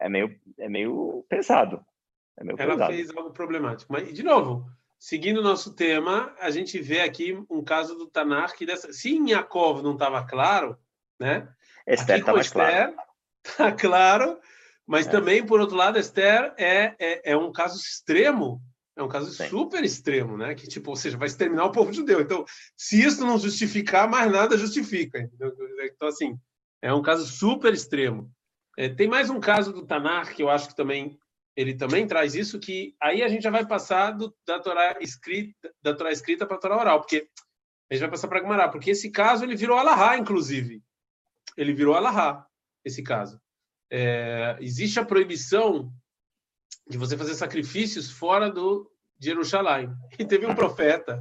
[0.01, 1.85] é meio, é meio pesado.
[2.37, 2.93] É meio Ela pesado.
[2.93, 3.93] fez algo problemático.
[3.93, 8.55] Mas, de novo, seguindo o nosso tema, a gente vê aqui um caso do Tanar
[8.55, 8.93] que dessa...
[8.93, 10.79] se em Yaakov não estava claro,
[11.19, 11.49] né?
[11.87, 12.95] Esther está mais claro.
[13.45, 14.39] Está claro,
[14.89, 15.11] mas é.
[15.11, 18.61] também, por outro lado, Esther é, é, é um caso extremo
[18.99, 19.49] é um caso Sim.
[19.49, 20.57] super extremo, né?
[20.57, 22.21] Que, tipo, ou seja, vai exterminar o povo judeu.
[22.21, 22.45] Então,
[22.77, 25.21] se isso não justificar, mais nada justifica.
[25.21, 25.55] Entendeu?
[25.85, 26.37] Então, assim,
[26.83, 28.29] é um caso super extremo.
[28.77, 31.17] É, tem mais um caso do Tanar que eu acho que também
[31.57, 35.75] ele também traz isso que aí a gente já vai passar do, da Torá escrita
[35.83, 37.29] da Torá escrita para a Torá oral, porque
[37.91, 40.83] a gente vai passar para Gumará, porque esse caso ele virou alahá, inclusive.
[41.57, 42.47] Ele virou alahá,
[42.85, 43.41] esse caso.
[43.91, 45.93] É, existe a proibição
[46.89, 49.91] de você fazer sacrifícios fora do de Jerusalém.
[50.19, 51.21] E teve um profeta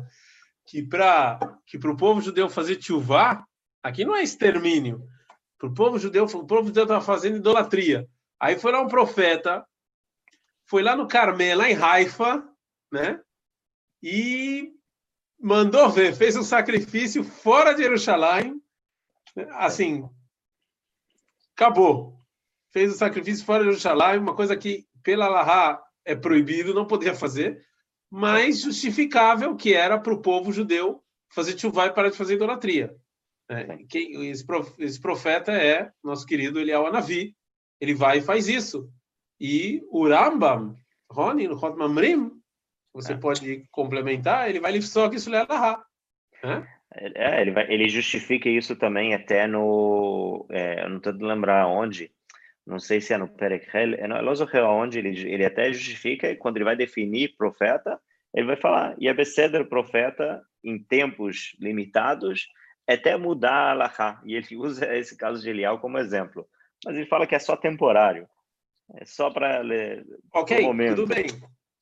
[0.66, 3.46] que para que para o povo judeu fazer tchuvá,
[3.82, 5.08] aqui não é extermínio,
[5.58, 8.08] para o povo judeu, o povo judeu estava fazendo idolatria.
[8.40, 9.66] Aí foi lá um profeta,
[10.66, 12.48] foi lá no Carmelo, lá em Haifa,
[12.92, 13.20] né?
[14.04, 14.72] E
[15.40, 18.62] mandou ver, fez um sacrifício fora de Jerusalém,
[19.54, 20.08] assim,
[21.56, 22.17] acabou.
[22.78, 27.16] Fez o sacrifício fora de Jerusalém, uma coisa que pela Lahá é proibido, não podia
[27.16, 27.60] fazer,
[28.08, 31.02] mas justificável que era para o povo judeu
[31.34, 32.96] fazer chuvá e parar de fazer idolatria.
[33.50, 37.36] É, quem, esse, profeta é nosso querido Eliel Anavi.
[37.82, 38.88] Ele vai e faz isso.
[39.40, 40.76] E o Rambam,
[41.12, 42.32] Roni, no Mamrim,
[42.94, 43.18] você é.
[43.18, 45.58] pode complementar, ele vai só que isso leva
[46.94, 50.46] É, ele, vai, ele justifica isso também até no.
[50.52, 52.12] É, eu não estou lembrar onde,
[52.68, 56.58] não sei se é no Perekhel, é no Elozorel, onde ele, ele até justifica, quando
[56.58, 57.98] ele vai definir profeta,
[58.34, 62.48] ele vai falar, e é profeta em tempos limitados,
[62.86, 64.22] até mudar a Allahá.
[64.26, 66.46] E ele usa esse caso de Elial como exemplo.
[66.86, 68.28] Mas ele fala que é só temporário.
[68.96, 70.06] É só para ler.
[70.34, 70.58] Ok,
[70.90, 71.26] tudo bem.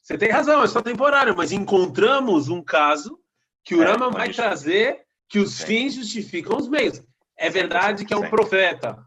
[0.02, 3.20] Você tem razão, é só temporário, mas encontramos um caso
[3.64, 5.66] que o é, Rama vai trazer que os Sim.
[5.66, 7.02] fins justificam os meios.
[7.36, 9.04] É verdade que é um profeta.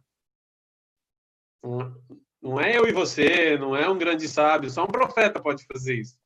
[1.63, 5.97] Não é eu e você, não é um grande sábio, só um profeta pode fazer
[5.97, 6.17] isso.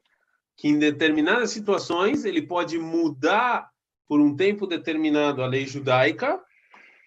[0.57, 3.71] Que em determinadas situações ele pode mudar
[4.07, 6.39] por um tempo determinado a lei judaica,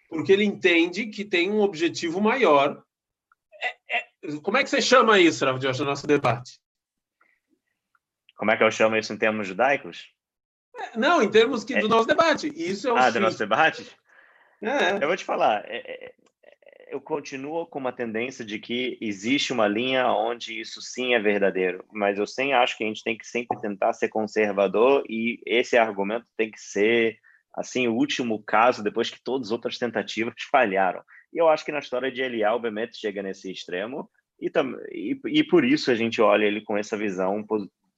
[0.09, 2.83] porque ele entende que tem um objetivo maior.
[3.61, 4.05] É, é,
[4.41, 6.59] como é que você chama isso, Rav Josh, no nosso debate?
[8.35, 10.09] Como é que eu chamo isso em termos judaicos?
[10.75, 11.89] É, não, em termos que, do é.
[11.89, 12.51] nosso debate.
[12.55, 13.89] Isso é o ah, do nosso debate?
[14.61, 14.95] É.
[14.95, 15.63] Eu vou te falar.
[16.87, 21.83] Eu continuo com uma tendência de que existe uma linha onde isso sim é verdadeiro,
[21.91, 25.77] mas eu sempre acho que a gente tem que sempre tentar ser conservador e esse
[25.77, 27.17] argumento tem que ser
[27.55, 31.01] assim o último caso depois que todas as outras tentativas falharam.
[31.33, 34.51] E eu acho que na história de Elial, o Bemet chega nesse extremo e,
[34.91, 37.45] e, e por isso a gente olha ele com essa visão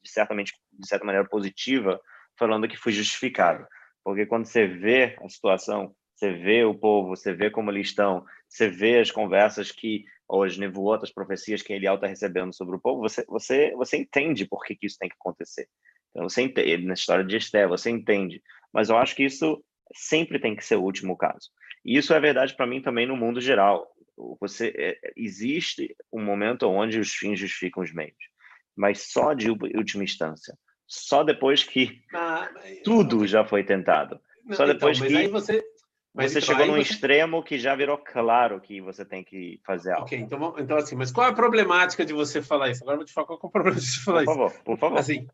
[0.05, 1.99] certamente de certa maneira positiva
[2.37, 3.65] falando que foi justificado.
[4.03, 8.25] Porque quando você vê a situação, você vê o povo, você vê como eles estão,
[8.47, 12.79] você vê as conversas que, ou as nevoatas, profecias que Eliel está recebendo sobre o
[12.79, 15.67] povo, você, você, você entende por que, que isso tem que acontecer.
[16.11, 18.41] Então, você entende, na história de Esté, você entende.
[18.73, 21.49] Mas eu acho que isso sempre tem que ser o último caso.
[21.85, 23.87] E isso é verdade para mim também no mundo geral.
[24.39, 28.17] Você é, existe um momento onde os fins justificam os meios,
[28.75, 30.57] mas só de última instância
[30.87, 32.49] só depois que ah,
[32.83, 34.19] tudo já foi tentado.
[34.45, 35.63] Não, só então, depois então, que você,
[36.17, 36.81] mas você chegou num você...
[36.81, 40.05] extremo que já virou claro que você tem que fazer algo.
[40.05, 42.83] Ok, então, então assim, mas qual é a problemática de você falar isso?
[42.83, 44.37] Agora eu vou te falar qual é o problema de você falar por isso.
[44.37, 44.99] Por favor, por favor.
[44.99, 45.27] Assim,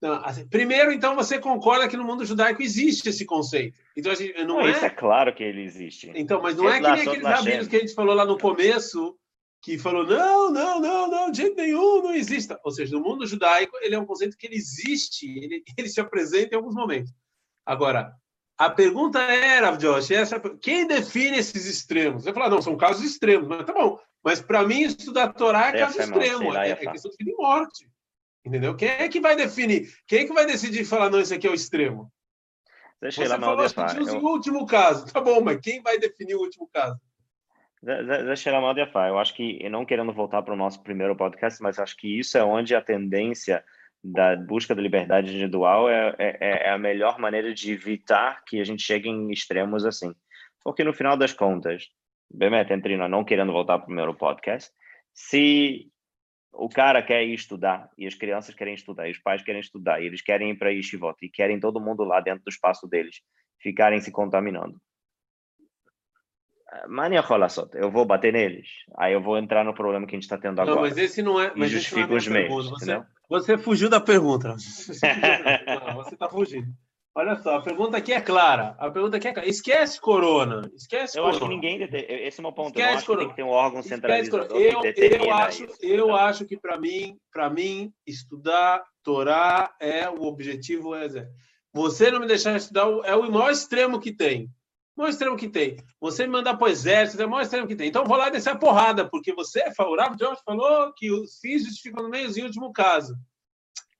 [0.00, 3.80] não, assim, primeiro, então, você concorda que no mundo judaico existe esse conceito.
[3.96, 4.70] Então, assim, não, não é...
[4.70, 6.12] Isso é claro que ele existe.
[6.14, 9.16] Então, mas não é que nem aqueles rabinos que a gente falou lá no começo,
[9.62, 12.54] que falou, não, não, não, não, de jeito nenhum, não existe.
[12.62, 16.00] Ou seja, no mundo judaico, ele é um conceito que ele existe, ele, ele se
[16.00, 17.12] apresenta em alguns momentos.
[17.64, 18.14] Agora,
[18.58, 22.24] a pergunta era, Josh, essa, quem define esses extremos?
[22.24, 23.98] Você fala, não, são casos extremos, mas tá bom.
[24.24, 27.88] Mas para mim, estudar Torá é caso extremo, é, é questão de e morte.
[28.44, 28.74] Entendeu?
[28.74, 29.92] Quem é que vai definir?
[30.06, 32.10] Quem é que vai decidir falar, não, isso aqui é o extremo?
[33.00, 35.12] Deixa Você falou, acho que tinha o último caso.
[35.12, 36.98] Tá bom, mas quem vai definir o último caso?
[37.82, 41.78] Deixa eu de Eu acho que, não querendo voltar para o nosso primeiro podcast, mas
[41.78, 43.62] acho que isso é onde a tendência
[44.02, 48.64] da busca da liberdade individual é, é, é a melhor maneira de evitar que a
[48.64, 50.14] gente chegue em extremos assim.
[50.62, 51.88] Porque no final das contas,
[52.30, 54.70] Bemet, entre nós, não querendo voltar para o primeiro podcast,
[55.12, 55.90] se
[56.52, 60.00] o cara quer ir estudar e as crianças querem estudar e os pais querem estudar
[60.00, 63.20] e eles querem ir para Yeshivot e querem todo mundo lá dentro do espaço deles
[63.60, 64.80] ficarem se contaminando
[66.88, 68.68] Mania Rolasot, eu vou bater neles.
[68.96, 70.74] Aí eu vou entrar no problema que a gente está tendo agora.
[70.74, 71.52] Não, mas esse não é.
[71.54, 72.70] Mas justifica não é os meios.
[72.70, 74.54] Você, você, fugiu da pergunta.
[75.96, 76.72] Você está fugindo.
[77.18, 78.76] Olha só, a pergunta aqui é clara.
[78.78, 79.48] A pergunta aqui é clara.
[79.48, 80.70] Esquece corona.
[80.74, 81.36] Esquece eu corona.
[81.38, 81.82] acho que ninguém.
[81.82, 82.68] Esse é o meu ponto.
[82.68, 83.22] Esquece eu acho corona.
[83.22, 84.46] que tem que ter um órgão centralizador.
[84.50, 90.24] Eu, eu, acho, isso, eu acho que, para mim, para mim, estudar Torá é o
[90.24, 90.94] objetivo.
[90.94, 91.08] É,
[91.72, 94.50] você não me deixar estudar é o maior extremo que tem.
[94.96, 95.76] O maior extremo que tem.
[96.00, 97.88] Você me mandar para o exército é o maior extremo que tem.
[97.88, 100.16] Então vou lá descer a porrada, porque você é favorável.
[100.18, 103.14] George falou que os fins justificam no meio, em último caso.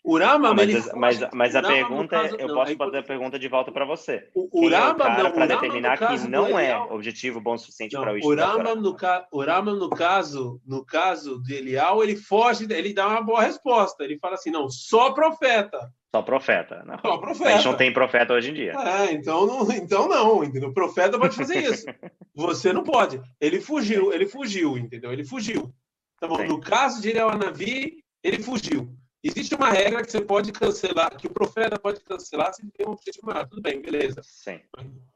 [0.06, 3.48] O Rama, mas, mas, mas a pergunta, caso, eu não, posso fazer a pergunta de
[3.48, 4.30] volta para você.
[4.32, 8.14] O, o Rama, é o para determinar que não é objetivo bom o suficiente para
[8.14, 12.68] o O Rama, no, ca, o Rama, no caso, no caso de Elial, ele foge,
[12.70, 14.04] ele dá uma boa resposta.
[14.04, 15.92] Ele fala assim, não, só profeta.
[16.14, 16.82] Só profeta.
[16.86, 16.98] Não.
[16.98, 17.50] Só profeta.
[17.50, 18.72] A gente não tem profeta hoje em dia.
[18.72, 20.70] É, então não, então não, entendeu?
[20.70, 21.86] O profeta pode fazer isso.
[22.34, 23.20] Você não pode.
[23.40, 25.12] Ele fugiu, ele fugiu, entendeu?
[25.12, 25.72] Ele fugiu.
[26.18, 28.96] Tá bom, no caso de Anavi, ele fugiu.
[29.22, 32.86] Existe uma regra que você pode cancelar, que o profeta pode cancelar se ele tem
[32.86, 33.48] um objetivo maior.
[33.48, 34.22] Tudo bem, beleza.
[34.22, 34.60] Sim.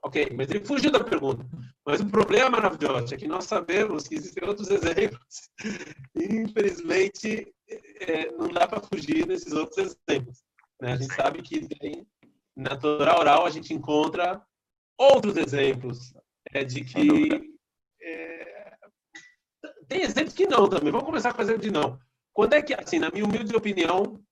[0.02, 1.46] Ok, mas ele fugiu da pergunta.
[1.86, 5.50] Mas o problema, maravilhoso, é que nós sabemos que existem outros exemplos.
[6.16, 7.54] E, infelizmente,
[8.00, 10.42] é, não dá para fugir desses outros exemplos.
[10.80, 10.92] Né?
[10.92, 12.06] A gente sabe que tem,
[12.56, 14.42] na Torá oral a gente encontra
[14.96, 16.14] outros exemplos
[16.52, 17.54] é, de que.
[18.02, 18.72] É,
[19.88, 20.92] tem exemplos que não também.
[20.92, 21.98] Vamos começar com o exemplo de não.
[22.32, 24.22] Quando é que, assim, na minha humilde opinião,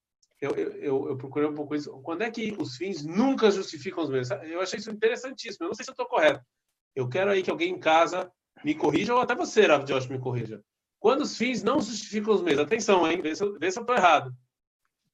[0.41, 1.91] eu, eu, eu, procurei um pouco isso.
[2.03, 4.31] Quando é que os fins nunca justificam os meios?
[4.31, 5.65] Eu achei isso interessantíssimo.
[5.65, 6.41] Eu não sei se eu estou correto.
[6.95, 8.31] Eu quero aí que alguém em casa
[8.65, 10.63] me corrija, ou até você, Rav Josh, me corrija.
[11.01, 13.21] Quando os fins não justificam os meios, atenção, hein?
[13.21, 14.33] Vê se eu estou errado.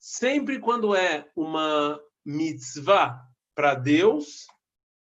[0.07, 4.47] Sempre quando é uma mitzvah para Deus,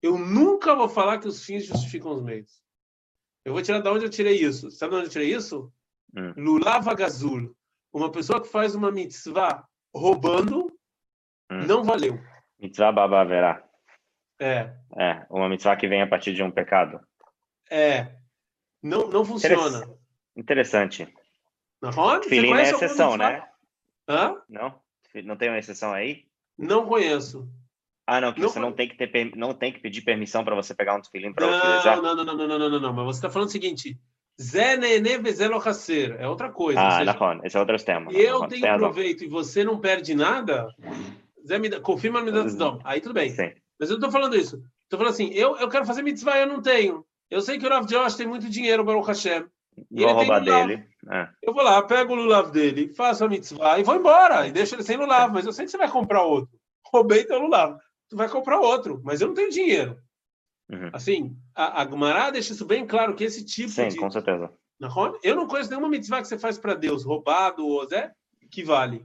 [0.02, 2.60] eu nunca vou falar que os fins justificam os meios.
[3.44, 4.72] Eu vou tirar de onde eu tirei isso.
[4.72, 5.72] Sabe de onde eu tirei isso?
[6.16, 6.34] Hum.
[6.36, 7.56] Lulava Gazul.
[7.92, 10.66] Uma pessoa que faz uma mitzvah roubando,
[11.48, 11.64] hum.
[11.64, 12.18] não valeu.
[12.58, 13.64] Mitzvah baba verá.
[14.40, 14.76] É.
[14.98, 17.00] É, uma mitzvah que vem a partir de um pecado.
[17.70, 18.16] É.
[18.82, 19.96] Não, não funciona.
[20.34, 21.06] Interessante.
[21.80, 21.92] Não,
[22.24, 23.48] Filim é exceção, né?
[24.08, 24.42] Hã?
[24.48, 24.87] Não?
[25.24, 26.24] Não tem uma exceção aí?
[26.56, 27.48] Não conheço.
[28.06, 30.54] Ah, não, que não, você não tem que ter não tem que pedir permissão para
[30.54, 32.00] você pegar um tefilim para utilizar.
[32.00, 33.98] Não, não, não, não, não, não, não, não, mas você está falando o seguinte,
[34.40, 36.80] Zé Nene Bezelo Hasser, é outra coisa.
[36.80, 38.12] Ah, seja, não, esse é outro tema.
[38.12, 40.74] E eu tenho proveito e você não perde nada,
[41.46, 42.44] Zé, me dá, confirma me dá
[42.84, 43.30] Aí tudo bem.
[43.30, 43.52] Sim.
[43.78, 44.56] Mas eu não estou falando isso.
[44.84, 47.04] Estou falando assim, eu, eu quero fazer mitzvah, eu não tenho.
[47.30, 49.44] Eu sei que o Rav Josh tem muito dinheiro, Baruch Hashem.
[49.90, 50.86] Vou roubar dele.
[51.10, 51.28] É.
[51.42, 54.46] Eu vou lá, pego o lulav dele, faço a mitzvah e vou embora.
[54.46, 55.32] E deixo ele sem lulav.
[55.32, 56.58] Mas eu sei que você vai comprar outro.
[56.92, 57.78] Roubei teu lulav.
[58.08, 59.00] Tu vai comprar outro.
[59.04, 59.98] Mas eu não tenho dinheiro.
[60.70, 60.90] Uhum.
[60.92, 63.96] Assim, a, a Gumará deixa isso bem claro que esse tipo Sim, de...
[63.96, 64.52] com certeza.
[65.22, 68.12] Eu não conheço nenhuma mitzvah que você faz para Deus, roubado ou Zé,
[68.50, 69.04] que vale.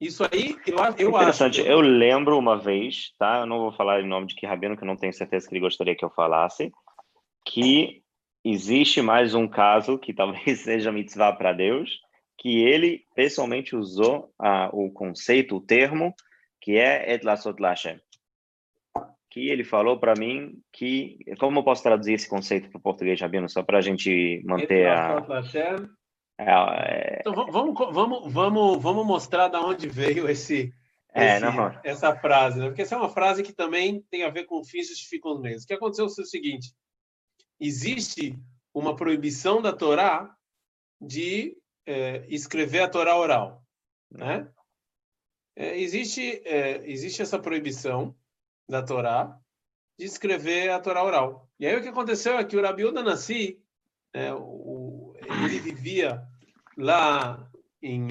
[0.00, 1.60] Isso aí, eu, eu Interessante.
[1.60, 1.70] acho.
[1.70, 3.40] Eu lembro uma vez, tá?
[3.40, 5.54] Eu não vou falar em nome de que Rabino, que eu não tenho certeza que
[5.54, 6.70] ele gostaria que eu falasse,
[7.46, 8.02] que
[8.50, 12.00] existe mais um caso que talvez seja mitzvah para Deus,
[12.38, 16.14] que ele pessoalmente usou ah, o conceito, o termo,
[16.60, 18.00] que é et lasot lashem.
[19.30, 21.18] Que ele falou para mim que.
[21.38, 24.88] Como eu posso traduzir esse conceito para o português, Rabino, só para a gente manter
[24.88, 25.22] a.
[26.38, 27.20] É, é...
[27.20, 30.72] Então, vamos, vamos, vamos, vamos mostrar de onde veio esse,
[31.14, 31.46] é, esse
[31.84, 32.66] essa frase, né?
[32.66, 35.64] Porque essa é uma frase que também tem a ver com fins justificam os meios.
[35.64, 36.68] O que aconteceu é o seguinte:
[37.58, 38.38] existe
[38.74, 40.36] uma proibição da Torá
[41.00, 43.64] de é, escrever a Torá oral,
[44.10, 44.50] né?
[45.54, 48.14] É, existe é, existe essa proibição
[48.68, 49.38] da Torá
[49.98, 51.48] de escrever a Torá oral.
[51.58, 53.62] E aí o que aconteceu é que o Rabi Uda Nassi,
[54.12, 55.14] é, o,
[55.44, 56.22] ele vivia
[56.76, 58.08] lá em,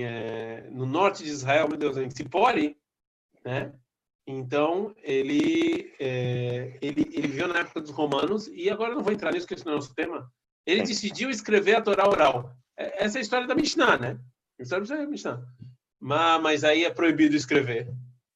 [0.72, 2.76] no norte de Israel, meu Deus, em Tzipori,
[3.44, 3.72] né?
[4.28, 9.32] Então, ele, é, ele, ele viveu na época dos romanos, e agora não vou entrar
[9.32, 10.32] nisso, porque isso não é o nosso tema.
[10.66, 12.56] Ele decidiu escrever a Torá oral.
[12.76, 14.20] É, essa é a história da Mishnah, né?
[14.60, 15.44] A história da Mishnah.
[16.00, 17.88] Mas, mas aí é proibido escrever.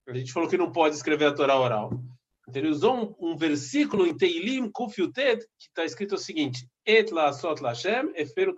[0.08, 1.92] A gente falou que não pode escrever a Torá oral.
[2.48, 7.12] Então, ele usou um, um versículo em Teilim Kufiutet, que está escrito o seguinte: Et
[7.12, 8.56] la sot lashem eferu.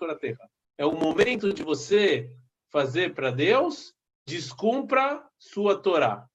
[0.77, 2.29] É o momento de você
[2.69, 3.93] fazer para Deus,
[4.25, 6.25] descumpra sua Torá.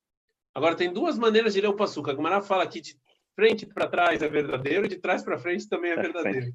[0.56, 2.10] Agora, tem duas maneiras de ler o Passuca.
[2.10, 2.96] A Gumara fala aqui de
[3.34, 6.50] frente para trás é verdadeiro, de trás para frente também é verdadeiro.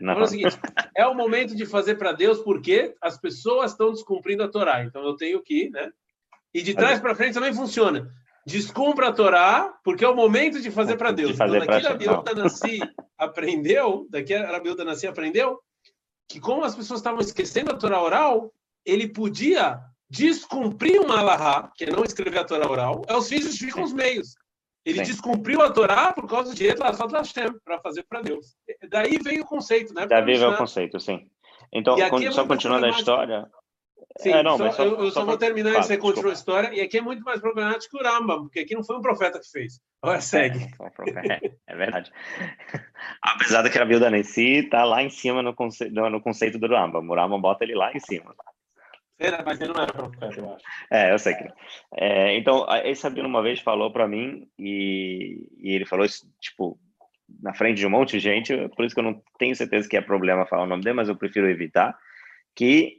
[0.00, 0.14] Não.
[0.14, 0.58] é o seguinte,
[0.96, 4.82] é o momento de fazer para Deus porque as pessoas estão descumprindo a Torá.
[4.82, 5.92] Então eu tenho que, né?
[6.54, 8.08] E de trás para frente também funciona.
[8.46, 11.32] Descumpra a Torá, porque é o momento de fazer para Deus.
[11.32, 12.80] De fazer então, daqui Rabiel Danassi
[13.18, 15.60] aprendeu, daqui Rabiel Danassi aprendeu
[16.26, 18.50] que como as pessoas estavam esquecendo a Torá oral,
[18.86, 19.78] ele podia
[20.14, 23.92] descumprir uma alahá, que é não escrever a Torá oral, é os fins justificam os
[23.92, 24.34] meios.
[24.84, 25.12] Ele Sim.
[25.12, 28.54] descumpriu a Torá por causa de Etlasot Hashem, para fazer para Deus.
[28.90, 30.06] Daí veio o conceito, né?
[30.06, 31.26] Daí veio o conceito, sim.
[31.72, 33.46] Então, é só continuando a história...
[34.16, 36.34] Sim, é, não, só, só, eu, eu só, só, vou terminar e você continua a
[36.34, 36.72] história.
[36.72, 39.40] E aqui é muito mais problemático que o Rambam, porque aqui não foi um profeta
[39.40, 39.80] que fez.
[40.00, 40.68] Agora segue.
[41.32, 42.12] É, é verdade.
[43.20, 46.68] Apesar de que a Bilda Nessi está lá em cima no, conce, no conceito do
[46.68, 47.02] Rambam.
[47.02, 48.32] O Rambam bota ele lá em cima.
[49.26, 50.64] Era, mas ele não era profeta, eu acho.
[50.90, 51.48] É, eu sei que.
[51.96, 56.78] É, então, esse Sabino uma vez falou para mim, e, e ele falou isso, tipo,
[57.42, 59.96] na frente de um monte de gente, por isso que eu não tenho certeza que
[59.96, 61.96] é problema falar o nome dele, mas eu prefiro evitar,
[62.54, 62.98] que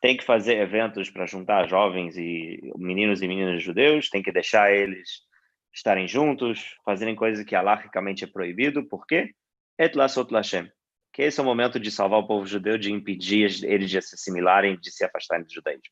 [0.00, 4.72] tem que fazer eventos para juntar jovens e meninos e meninas judeus, tem que deixar
[4.72, 5.26] eles
[5.74, 9.34] estarem juntos, fazerem coisas que alaricamente é proibido, por quê?
[9.78, 10.70] Et lasot lashem
[11.18, 14.14] que esse é o momento de salvar o povo judeu, de impedir eles de se
[14.14, 15.82] assimilarem, de se afastarem do judaísmo.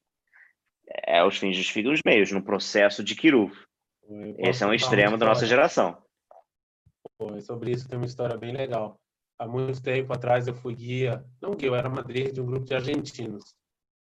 [1.05, 3.53] É os fins justificam os meios, no processo de Kiruv.
[4.39, 6.01] Esse é um extremo da nossa geração.
[7.43, 9.01] sobre isso tem uma história bem legal.
[9.37, 12.65] Há muito tempo atrás eu fui guia, não guia, eu era madrinha de um grupo
[12.65, 13.53] de argentinos.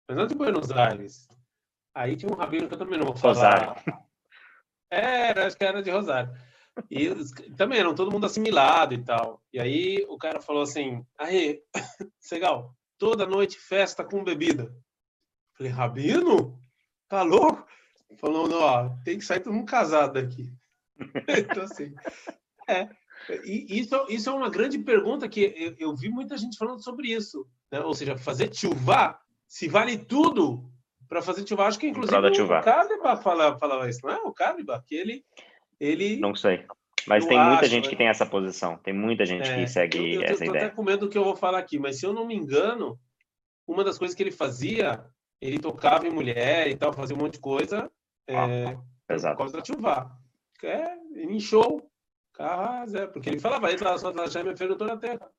[0.09, 1.29] Mas não de Buenos Aires.
[1.95, 3.69] Aí tinha um rabino que eu também não vou falar.
[3.69, 4.05] Rosário.
[4.91, 6.29] Era, acho que era de Rosário.
[6.91, 7.09] E
[7.55, 9.41] também eram todo mundo assimilado e tal.
[9.53, 11.61] E aí o cara falou assim: Aí,
[12.19, 14.75] Segal, toda noite festa com bebida.
[15.57, 16.59] Falei, Rabino?
[17.07, 17.65] Tá louco?
[18.17, 20.51] falando, ó, tem que sair todo mundo casado daqui.
[21.27, 21.93] então, assim,
[22.67, 22.89] é.
[23.43, 27.11] E isso, isso é uma grande pergunta que eu, eu vi muita gente falando sobre
[27.11, 27.47] isso.
[27.71, 27.79] Né?
[27.81, 30.69] Ou seja, fazer chuvá, se vale tudo
[31.07, 31.67] para fazer chuvá.
[31.67, 34.17] Acho que, inclusive, o Kadiba fala, falava isso, não é?
[34.17, 35.25] O Kadiba, que ele,
[35.79, 36.17] ele...
[36.17, 36.65] Não sei.
[37.07, 37.89] Mas tem muita acho, gente né?
[37.89, 38.77] que tem essa posição.
[38.77, 40.63] Tem muita gente é, que segue eu, eu, essa eu ideia.
[40.63, 42.35] Eu até com medo do que eu vou falar aqui, mas se eu não me
[42.35, 42.99] engano,
[43.67, 45.05] uma das coisas que ele fazia,
[45.39, 47.91] ele tocava em mulher e tal, fazia um monte de coisa
[48.27, 48.75] é,
[49.07, 50.11] por causa da chuva.
[50.63, 51.87] É, em show,
[52.33, 55.29] carro, é, porque ele falava, ele só me toda a terra.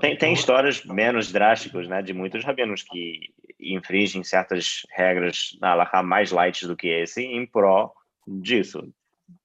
[0.00, 6.02] Tem, tem histórias menos drásticas, né, de muitos rabinos que infringem certas regras na Alaha
[6.02, 7.92] mais light do que esse em pró
[8.26, 8.92] disso.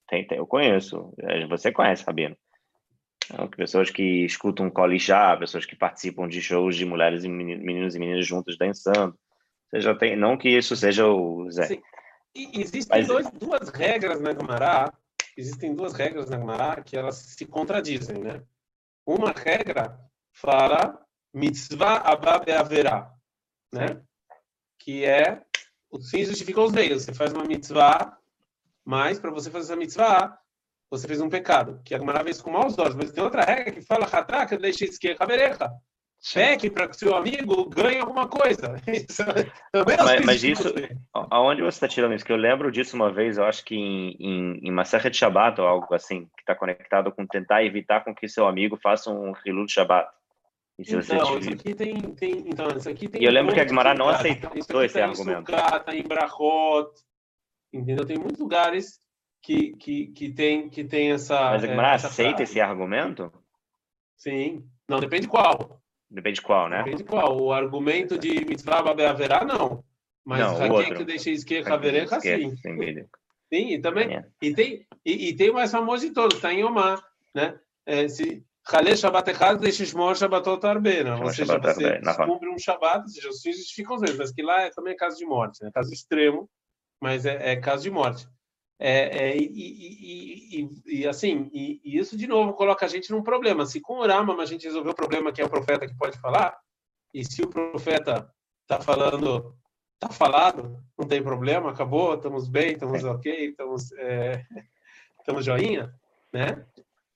[0.07, 2.37] Tem, tem, eu conheço, é, você conhece, Rabino.
[3.25, 7.99] Então, pessoas que escutam colijá, pessoas que participam de shows de mulheres e meninos e
[7.99, 9.17] meninas juntos dançando.
[9.69, 11.63] Você já tem, não que isso seja o Zé.
[11.63, 11.81] Sim.
[12.35, 13.07] E existem Mas...
[13.07, 14.93] dois, duas regras na Gemara,
[15.35, 18.43] existem duas regras na Gemara que elas se contradizem, né?
[19.05, 19.99] Uma regra
[20.31, 21.01] fala
[21.33, 23.11] mitzvah abba haverá,
[23.73, 24.01] né?
[24.79, 25.41] Que é
[25.89, 27.03] os fins justificam os meios.
[27.03, 28.17] Você faz uma mitzvah,
[28.85, 30.37] mas para você fazer essa mitzvah,
[30.89, 32.95] você fez um pecado, que a Gemara isso com maus olhos.
[32.95, 34.85] Mas tem outra regra que fala hataka deixa
[35.19, 35.71] haverecha.
[36.21, 38.81] Cheque para que seu amigo ganhe alguma coisa.
[38.87, 39.45] Isso, é
[40.03, 40.73] mas, mas isso,
[41.13, 42.25] aonde você está tirando isso?
[42.25, 45.61] Que eu lembro disso uma vez, eu acho que em, em, em Maserhet de Shabbat
[45.61, 49.33] ou algo assim, que está conectado com tentar evitar com que seu amigo faça um
[49.45, 50.09] Hilul Shabbat.
[50.79, 51.13] Então, isso
[51.53, 53.21] aqui tem, tem, então, isso aqui tem.
[53.21, 55.51] E eu lembro que a Gemara não aceitou esse tá argumento.
[55.53, 56.89] Está em Brachot,
[57.71, 58.05] entendeu?
[58.05, 58.99] Tem muitos lugares
[59.41, 61.51] que, que, que, tem, que tem essa.
[61.51, 63.31] Mas a Gemara aceita esse argumento?
[64.17, 64.67] Sim.
[64.89, 65.81] Não, depende qual.
[66.09, 66.83] Depende qual, né?
[66.83, 67.39] Depende qual.
[67.39, 69.83] O argumento de mitzvah haverá, não.
[70.23, 72.55] Mas não, aqui que deixa esquerda havereca, sim.
[73.53, 74.15] Sim, e também.
[74.15, 74.25] É.
[74.41, 77.03] E, tem, e, e, tem o mais famoso de todos, está em Omar,
[77.33, 77.59] né?
[77.85, 81.21] É, se Haleh Shabbat Echad, deixa Shmor Shabbatot Arbena.
[81.21, 84.17] Ou seja, você cumpre um Shabbat, ou seja, os filhos ficam os mesmos.
[84.17, 85.69] Mas que lá é, também é caso de morte, né?
[85.71, 86.49] Caso extremo,
[87.05, 88.27] mas é, é caso de morte.
[88.79, 93.21] É, é, e, e, e, e, assim, e, isso de novo coloca a gente num
[93.21, 93.63] problema.
[93.63, 96.17] Se com o Rama a gente resolveu o problema que é o profeta que pode
[96.17, 96.57] falar,
[97.13, 98.27] e se o profeta
[98.63, 99.55] está falando,
[99.93, 104.43] está falado, não tem problema, acabou, estamos bem, estamos ok, estamos, é,
[105.19, 105.93] estamos joinha,
[106.33, 106.65] né?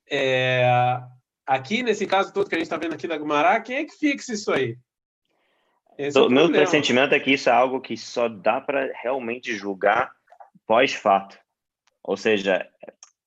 [0.08, 0.70] É,
[1.48, 3.98] aqui, nesse caso todo que a gente está vendo aqui da Gumará, quem é que
[3.98, 4.78] fixa isso aí?
[6.00, 9.54] Esse é o meu pressentimento é que isso é algo que só dá para realmente
[9.54, 10.14] julgar
[10.66, 11.38] pós-fato.
[12.02, 12.66] Ou seja,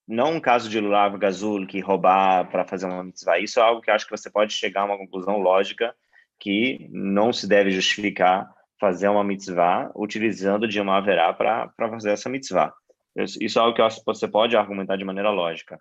[0.08, 3.38] não um caso de Lulav Gazul que roubar para fazer uma mitzvah.
[3.38, 5.94] Isso é algo que acho que você pode chegar a uma conclusão lógica
[6.40, 8.50] que não se deve justificar
[8.80, 12.72] fazer uma mitzvah utilizando de uma haverá para fazer essa mitzvah.
[13.14, 15.78] Isso é algo que você pode argumentar de maneira lógica.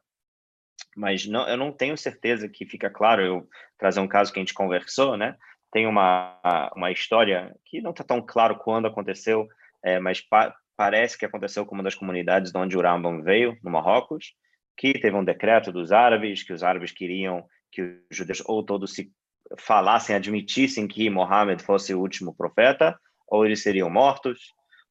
[0.98, 4.42] Mas não, eu não tenho certeza que fica claro, eu trazer um caso que a
[4.42, 5.38] gente conversou, né?
[5.72, 6.38] Tem uma,
[6.76, 9.48] uma história que não está tão claro quando aconteceu,
[9.84, 13.56] é, mas pa parece que aconteceu com uma das comunidades de onde o Rambam veio,
[13.64, 14.34] no Marrocos,
[14.76, 18.96] que teve um decreto dos árabes, que os árabes queriam que os judeus ou todos
[18.96, 19.12] se
[19.60, 22.98] falassem, admitissem que Mohammed fosse o último profeta,
[23.28, 24.40] ou eles seriam mortos.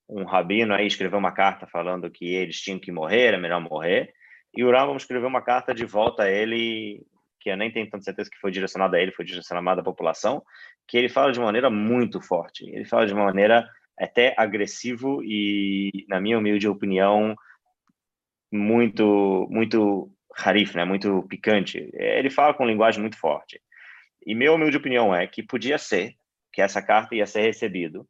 [0.08, 4.12] Um rabino aí escreveu uma carta falando que eles tinham que morrer, era melhor morrer.
[4.54, 7.04] E o Rambam escreveu uma carta de volta a ele,
[7.40, 10.42] que eu nem tenho tanta certeza que foi direcionada a ele, foi direcionada à população,
[10.86, 12.68] que ele fala de maneira muito forte.
[12.70, 13.68] Ele fala de maneira
[13.98, 17.34] até agressivo e, na minha humilde opinião,
[18.52, 20.84] muito, muito harif, né?
[20.84, 21.90] muito picante.
[21.94, 23.60] Ele fala com linguagem muito forte.
[24.24, 26.14] E minha humilde opinião é que podia ser
[26.52, 28.04] que essa carta ia ser recebida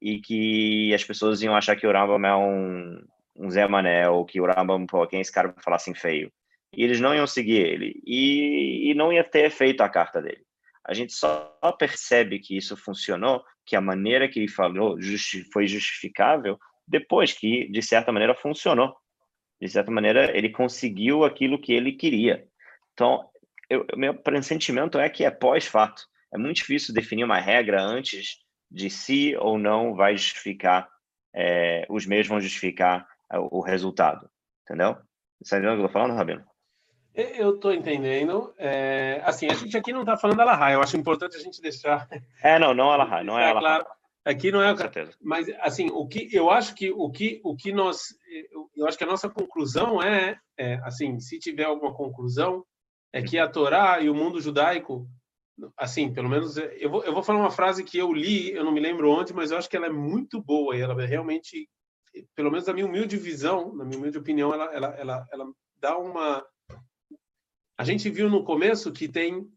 [0.00, 3.04] e que as pessoas iam achar que o Rambam é um,
[3.36, 5.94] um Zé Mané ou que o Rambam, pô, quem é esse cara vai falar assim
[5.94, 6.30] feio?
[6.72, 10.42] E eles não iam seguir ele e, e não ia ter efeito a carta dele.
[10.84, 15.66] A gente só percebe que isso funcionou, que a maneira que ele falou justi foi
[15.66, 18.96] justificável, depois que, de certa maneira, funcionou.
[19.60, 22.46] De certa maneira, ele conseguiu aquilo que ele queria.
[22.94, 23.28] Então,
[23.68, 26.02] eu, meu pressentimento é que é pós-fato.
[26.32, 28.38] É muito difícil definir uma regra antes
[28.70, 30.88] de se ou não vai justificar,
[31.34, 34.28] é, os meios vão justificar é, o resultado.
[34.62, 34.96] Entendeu?
[35.42, 36.44] Você entendeu o que eu estou falando, Rabino?
[37.18, 38.54] Eu estou entendendo.
[38.56, 42.08] É, assim, a gente aqui não está falando Alahá, eu acho importante a gente deixar.
[42.42, 43.60] É, não, não Alahá, não é Alahá.
[43.60, 43.86] Claro,
[44.24, 44.70] aqui não é.
[44.70, 45.12] Com certeza.
[45.20, 48.14] Mas, assim, o que eu acho que o que, o que nós.
[48.76, 52.64] Eu acho que a nossa conclusão é, é assim, se tiver alguma conclusão,
[53.12, 55.08] é que a Torá e o mundo judaico,
[55.76, 56.56] assim, pelo menos.
[56.56, 59.34] Eu vou, eu vou falar uma frase que eu li, eu não me lembro onde,
[59.34, 61.68] mas eu acho que ela é muito boa e ela é realmente
[62.34, 65.46] pelo menos a minha humilde visão, na minha humilde opinião, ela, ela, ela, ela
[65.80, 66.44] dá uma.
[67.78, 69.48] A gente viu no começo que tem.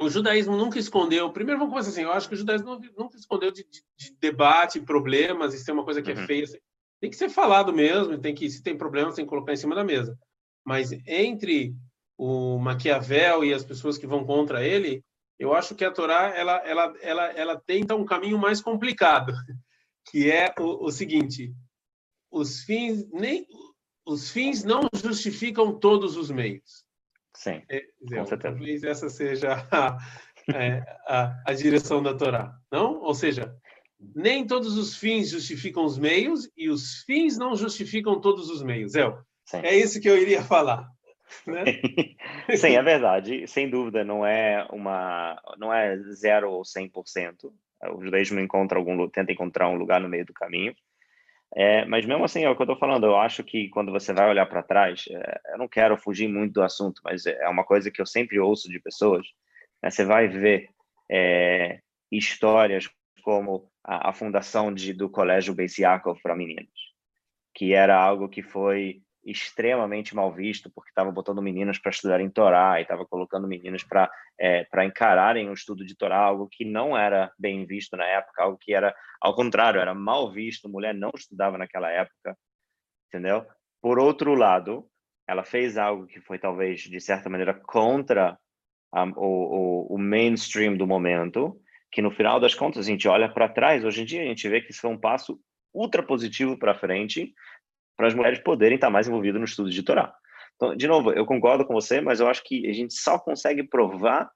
[0.00, 1.30] O judaísmo nunca escondeu.
[1.30, 2.02] Primeiro, vamos começar assim.
[2.02, 5.52] Eu acho que o judaísmo nunca escondeu de, de, de debate, problemas.
[5.52, 6.26] Isso é uma coisa que é uhum.
[6.26, 6.44] feia.
[6.44, 6.58] Assim.
[6.98, 8.18] Tem que ser falado mesmo.
[8.18, 10.18] Tem que, se tem problemas, tem que colocar em cima da mesa.
[10.64, 11.76] Mas entre
[12.16, 15.04] o Maquiavel e as pessoas que vão contra ele,
[15.38, 19.32] eu acho que a Torá ela, ela, ela, ela tenta um caminho mais complicado,
[20.10, 21.52] que é o, o seguinte:
[22.30, 23.46] os fins nem
[24.04, 26.84] os fins não justificam todos os meios.
[27.34, 28.54] Sim, é, com certeza.
[28.54, 29.98] Talvez essa seja a,
[30.54, 33.00] é, a, a direção da Torá, não?
[33.00, 33.56] Ou seja,
[34.14, 38.94] nem todos os fins justificam os meios e os fins não justificam todos os meios.
[38.94, 39.12] É,
[39.62, 40.88] é isso que eu iria falar.
[41.46, 41.64] Né?
[42.56, 43.46] Sim, é verdade.
[43.46, 47.52] Sem dúvida, não é uma, não é zero ou 100%.
[47.94, 50.74] O judaísmo encontra algum, tenta encontrar um lugar no meio do caminho.
[51.54, 53.04] É, mas mesmo assim, é o que eu estou falando.
[53.04, 56.54] Eu acho que quando você vai olhar para trás, é, eu não quero fugir muito
[56.54, 59.26] do assunto, mas é uma coisa que eu sempre ouço de pessoas.
[59.82, 59.90] Né?
[59.90, 60.70] Você vai ver
[61.10, 61.80] é,
[62.10, 62.88] histórias
[63.22, 66.70] como a, a fundação de, do Colégio Beis Yaakov para meninos,
[67.54, 72.78] que era algo que foi extremamente mal visto, porque estava botando meninas para estudarem Torá
[72.78, 74.10] e estava colocando meninas para
[74.40, 78.58] é, encararem o estudo de Torá, algo que não era bem visto na época, algo
[78.58, 82.36] que era, ao contrário, era mal visto, mulher não estudava naquela época,
[83.08, 83.46] entendeu?
[83.80, 84.86] Por outro lado,
[85.26, 88.38] ela fez algo que foi talvez, de certa maneira, contra
[88.92, 91.60] a, o, o, o mainstream do momento,
[91.90, 94.48] que no final das contas a gente olha para trás, hoje em dia a gente
[94.48, 95.38] vê que isso foi um passo
[95.74, 97.32] ultra positivo para frente,
[97.96, 100.14] para as mulheres poderem estar mais envolvidas no estudo de Torá.
[100.56, 103.62] Então, de novo, eu concordo com você, mas eu acho que a gente só consegue
[103.62, 104.30] provar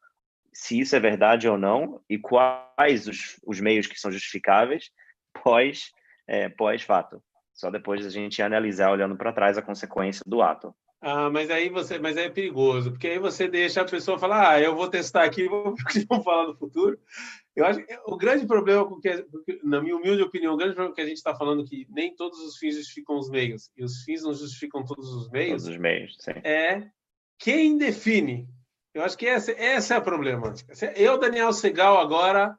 [0.52, 4.90] se isso é verdade ou não e quais os, os meios que são justificáveis
[5.42, 5.90] pós,
[6.26, 7.22] é, pós fato.
[7.54, 10.74] Só depois a gente analisar olhando para trás a consequência do ato.
[11.00, 14.60] Ah, mas aí você, mas é perigoso, porque aí você deixa a pessoa falar, ah,
[14.60, 15.46] eu vou testar aqui,
[16.08, 16.98] vamos falar no futuro.
[17.54, 19.24] Eu acho que o grande problema, porque,
[19.62, 22.38] na minha humilde opinião, o grande problema que a gente está falando que nem todos
[22.40, 25.62] os fins justificam os meios e os fins não justificam todos os meios.
[25.62, 26.32] Todos os meios, sim.
[26.42, 26.90] É
[27.38, 28.48] quem define.
[28.94, 30.72] Eu acho que essa, essa é a problemática.
[30.96, 32.58] Eu, Daniel Segal, agora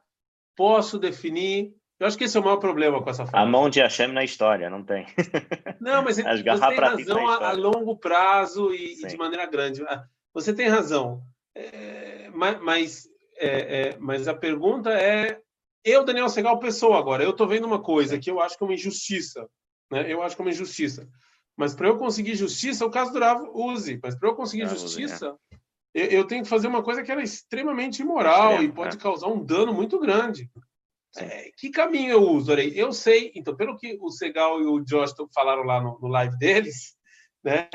[0.56, 1.74] posso definir.
[1.98, 3.24] Eu acho que esse é o maior problema com essa.
[3.32, 5.06] A mão de Hashem na história, não tem.
[5.80, 9.82] Não, mas As você tem razão a, a, longo prazo e, e, de maneira grande.
[9.82, 11.22] Ah, você tem razão.
[11.56, 15.40] É, mas, mas é, é, mas a pergunta é:
[15.84, 18.66] eu, Daniel Segal, pessoa agora, eu estou vendo uma coisa que eu acho que é
[18.66, 19.48] uma injustiça.
[19.90, 20.12] Né?
[20.12, 21.08] Eu acho que é uma injustiça.
[21.56, 23.98] Mas para eu conseguir justiça, o caso durava, use.
[24.00, 25.36] Mas para eu conseguir ah, justiça,
[25.92, 29.00] eu, eu, tenho que fazer uma coisa que era extremamente imoral Extremo, e pode é.
[29.00, 30.48] causar um dano muito grande.
[31.24, 32.52] É, que caminho eu uso?
[32.52, 36.36] Eu sei, então, pelo que o Segal e o Josh falaram lá no, no live
[36.38, 36.96] deles,
[37.44, 37.68] né?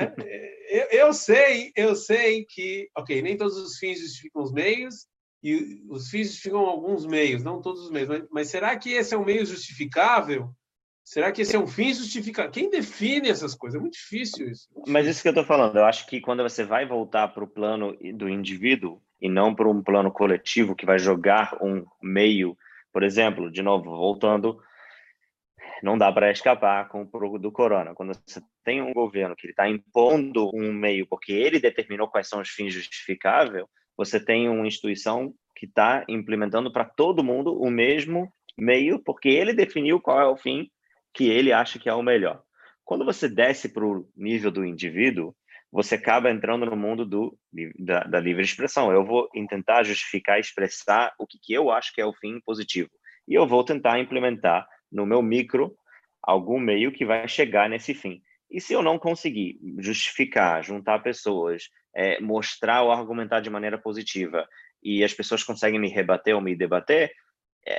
[0.70, 5.08] eu, eu, sei, eu sei que, ok, nem todos os fins justificam os meios,
[5.44, 8.08] e os fins ficam alguns meios, não todos os meios.
[8.08, 10.50] Mas, mas, será que esse é um meio justificável?
[11.04, 12.50] Será que esse é um fim justificável?
[12.50, 13.78] Quem define essas coisas?
[13.78, 14.70] É muito difícil isso.
[14.74, 17.44] Muito mas isso que eu estou falando, eu acho que quando você vai voltar para
[17.44, 22.58] o plano do indivíduo e não para um plano coletivo que vai jogar um meio,
[22.94, 24.58] por exemplo, de novo, voltando,
[25.82, 27.94] não dá para escapar com o do corona.
[27.94, 32.40] Quando você tem um governo que está impondo um meio porque ele determinou quais são
[32.40, 33.66] os fins justificáveis,
[33.98, 39.54] você tem uma instituição que está implementando para todo mundo o mesmo meio, porque ele
[39.54, 40.70] definiu qual é o fim
[41.14, 42.42] que ele acha que é o melhor.
[42.86, 45.36] Quando você desce para o nível do indivíduo,
[45.74, 47.36] você acaba entrando no mundo do,
[47.80, 48.92] da, da, livre expressão.
[48.92, 52.92] Eu vou tentar justificar, expressar o que, que eu acho que é o fim positivo.
[53.28, 55.76] E eu vou tentar implementar no meu micro
[56.22, 58.22] algum meio que vai chegar nesse fim.
[58.52, 61.64] E se eu não conseguir justificar, juntar pessoas,
[61.96, 64.48] é, mostrar ou argumentar de maneira positiva
[64.84, 67.12] e as pessoas conseguem me rebater ou me debater,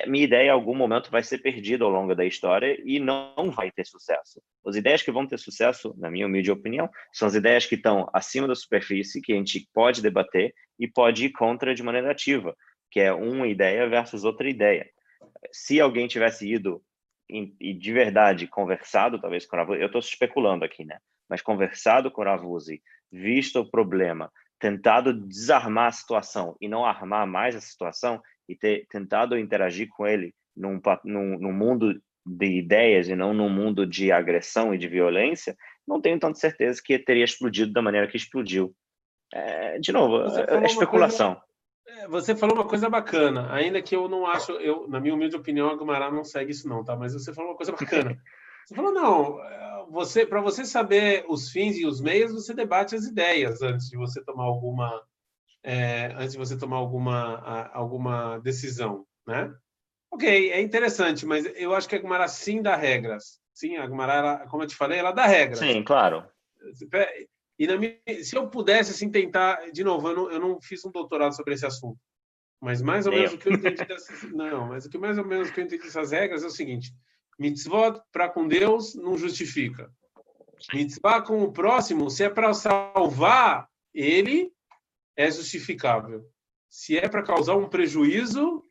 [0.07, 3.71] minha ideia em algum momento vai ser perdida ao longo da história e não vai
[3.71, 4.43] ter sucesso.
[4.67, 8.09] As ideias que vão ter sucesso, na minha humilde opinião, são as ideias que estão
[8.13, 12.57] acima da superfície, que a gente pode debater e pode ir contra de maneira ativa,
[12.91, 14.89] que é uma ideia versus outra ideia.
[15.53, 16.83] Se alguém tivesse ido
[17.29, 20.99] e de verdade conversado, talvez com Ravuzi, eu estou especulando aqui, né?
[21.29, 27.55] Mas conversado com Ravuzi, visto o problema, tentado desarmar a situação e não armar mais
[27.55, 33.15] a situação e ter tentado interagir com ele num, num, num mundo de ideias e
[33.15, 37.73] não num mundo de agressão e de violência, não tenho tanta certeza que teria explodido
[37.73, 38.75] da maneira que explodiu.
[39.33, 41.41] É, de novo, é, é especulação.
[41.87, 45.37] É, você falou uma coisa bacana, ainda que eu não acho, eu, na minha humilde
[45.37, 46.97] opinião, a Gumará não segue isso não, tá?
[46.97, 48.17] Mas você falou uma coisa bacana.
[48.65, 49.39] Você falou, não,
[49.91, 53.97] você, para você saber os fins e os meios, você debate as ideias antes de
[53.99, 55.03] você tomar alguma,
[55.65, 59.53] é, antes de você tomar alguma, alguma decisão, né?
[60.13, 63.41] Ok, é interessante, mas eu acho que a Gumara sim dá regras.
[63.53, 65.59] Sim, a Gumara, como eu te falei, ela dá regras.
[65.59, 66.25] Sim, claro.
[67.59, 70.91] E minha, se eu pudesse assim tentar, de novo, eu não, eu não fiz um
[70.91, 71.99] doutorado sobre esse assunto,
[72.61, 75.25] mas mais ou menos o que eu entendi dessas, não, mas o que mais ou
[75.25, 76.93] menos que eu entendi dessas regras é o seguinte:
[77.39, 79.91] mitzvot para com Deus não justifica.
[80.73, 84.53] Mitzvah com o próximo, se é para salvar ele,
[85.17, 86.25] é justificável.
[86.69, 88.63] Se é para causar um prejuízo,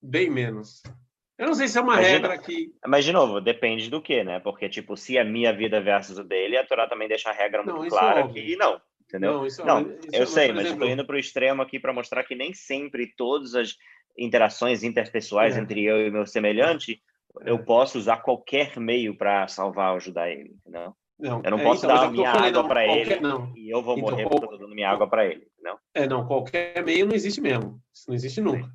[0.00, 0.82] bem menos.
[1.38, 2.74] Eu não sei se é uma mas regra de, que.
[2.86, 4.38] Mas, de novo, depende do que, né?
[4.38, 7.62] Porque, tipo, se é minha vida versus o dele, a Torá também deixa a regra
[7.62, 8.54] muito não, clara é aqui.
[8.56, 9.32] Não, entendeu?
[9.32, 11.92] Não, isso, é não isso, eu sei, mas estou indo para o extremo aqui para
[11.92, 13.76] mostrar que nem sempre todas as
[14.16, 15.60] interações interpessoais é.
[15.60, 17.02] entre eu e meu semelhante,
[17.40, 17.50] é.
[17.50, 20.94] eu posso usar qualquer meio para salvar ou ajudar ele, entendeu?
[21.18, 23.52] Não, eu não é, posso então, dar minha água para ele não.
[23.56, 24.40] e eu vou então, morrer qual...
[24.40, 25.78] porque eu dando minha água para ele, não?
[25.94, 27.80] É, não, qualquer meio não existe mesmo.
[27.94, 28.66] Isso não existe nunca.
[28.66, 28.70] Não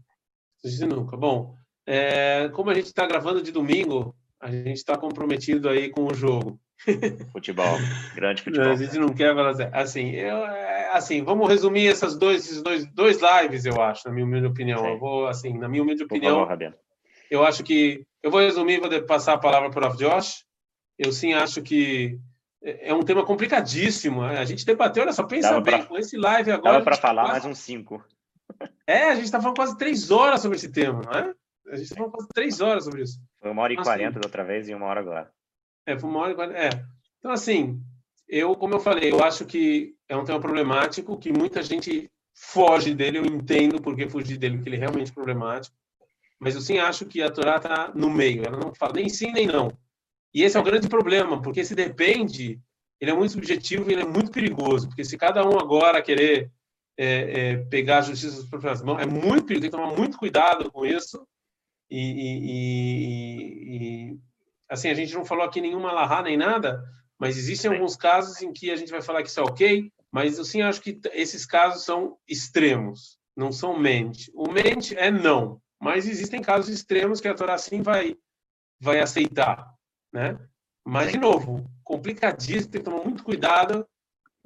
[0.63, 1.17] existe nunca.
[1.17, 6.05] Bom, é, como a gente está gravando de domingo, a gente está comprometido aí com
[6.05, 6.59] o jogo.
[7.31, 7.75] Futebol,
[8.15, 8.71] grande futebol.
[8.71, 9.69] A gente não quer assim.
[9.73, 14.13] assim eu, é, assim, vamos resumir essas dois, esses dois, dois lives, eu acho, na
[14.13, 14.79] minha humilde opinião.
[14.79, 14.91] Sim.
[14.91, 16.75] Eu vou, assim, na minha humilde opinião, favor,
[17.31, 20.45] eu acho que eu vou resumir, vou passar a palavra para o Josh.
[20.97, 22.19] Eu sim acho que
[22.61, 24.23] é um tema complicadíssimo.
[24.23, 26.73] A gente debateu, olha só, pensa dava bem, pra, com esse live agora.
[26.73, 27.31] Dava para falar quase...
[27.33, 28.03] mais uns cinco.
[28.87, 31.33] É, a gente está falando quase três horas sobre esse tema, não é?
[31.69, 33.19] A gente falou quase três horas sobre isso.
[33.41, 35.31] Foi uma hora e quarenta assim, da outra vez e uma hora agora.
[35.85, 36.57] É, foi uma hora e quarenta.
[36.57, 36.69] É.
[37.19, 37.81] Então, assim,
[38.27, 42.95] eu, como eu falei, eu acho que é um tema problemático, que muita gente foge
[42.95, 45.75] dele, eu entendo porque fugir dele, porque ele é realmente problemático.
[46.39, 49.31] Mas eu sim acho que a Torá está no meio, ela não fala nem sim
[49.31, 49.69] nem não.
[50.37, 52.61] E esse é o grande problema, porque se depende,
[53.01, 56.51] ele é muito subjetivo e ele é muito perigoso, porque se cada um agora querer
[56.95, 60.15] é, é, pegar a justiça nas próprias mãos, é muito perigoso, tem que tomar muito
[60.15, 61.27] cuidado com isso,
[61.89, 62.51] e, e,
[64.11, 64.19] e,
[64.69, 66.83] assim, a gente não falou aqui nenhuma lahá nem nada,
[67.17, 70.37] mas existem alguns casos em que a gente vai falar que isso é ok, mas
[70.37, 74.31] eu sim acho que esses casos são extremos, não são mente.
[74.35, 78.15] O mente é não, mas existem casos extremos que a Torá sim vai,
[78.79, 79.75] vai aceitar,
[80.17, 80.39] né?
[80.83, 83.87] Mas, de novo, complicadíssimo, tem que tomar muito cuidado,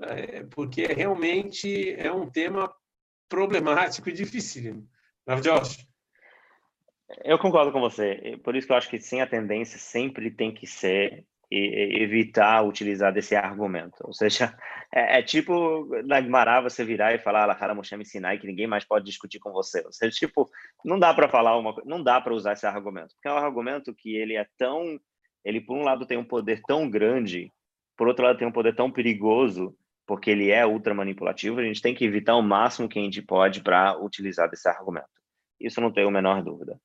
[0.02, 2.74] é, porque realmente é um tema
[3.30, 4.86] problemático e difícil.
[5.42, 5.88] Josh?
[7.24, 8.38] Eu concordo com você.
[8.44, 13.14] Por isso que eu acho que sim, a tendência sempre tem que ser evitar utilizar
[13.14, 13.98] desse argumento.
[14.02, 14.58] Ou seja,
[14.94, 18.68] é, é tipo na Guimará você virar e falar Lahara Moshe me Sinai que ninguém
[18.68, 19.84] mais pode discutir com você.
[19.86, 20.50] Ou seja, tipo,
[20.84, 23.94] não dá para falar uma não dá para usar esse argumento, porque é um argumento
[23.94, 25.00] que ele é tão
[25.44, 27.52] ele por um lado tem um poder tão grande,
[27.98, 29.76] por outro lado tem um poder tão perigoso,
[30.06, 33.22] porque ele é ultra manipulativo, a gente tem que evitar o máximo que a gente
[33.22, 35.08] pode para utilizar desse argumento.
[35.60, 36.80] Isso não tenho a menor dúvida.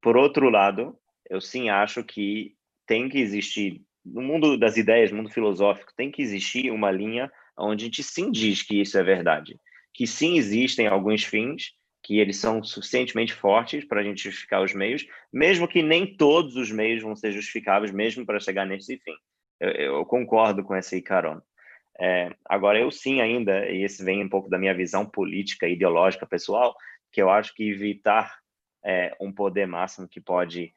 [0.00, 0.96] Por outro lado,
[1.28, 2.54] eu sim acho que
[2.86, 7.30] tem que existir, no mundo das ideias, no mundo filosófico, tem que existir uma linha
[7.56, 9.56] onde a gente sim diz que isso é verdade.
[9.94, 11.72] Que sim existem alguns fins,
[12.02, 16.56] que eles são suficientemente fortes para a gente justificar os meios, mesmo que nem todos
[16.56, 19.14] os meios vão ser justificáveis, mesmo para chegar nesse fim.
[19.60, 21.42] Eu, eu concordo com esse carona.
[22.00, 26.26] É, agora, eu sim ainda, e esse vem um pouco da minha visão política, ideológica,
[26.26, 26.74] pessoal,
[27.12, 28.36] que eu acho que evitar
[28.84, 30.74] é, um poder máximo que pode,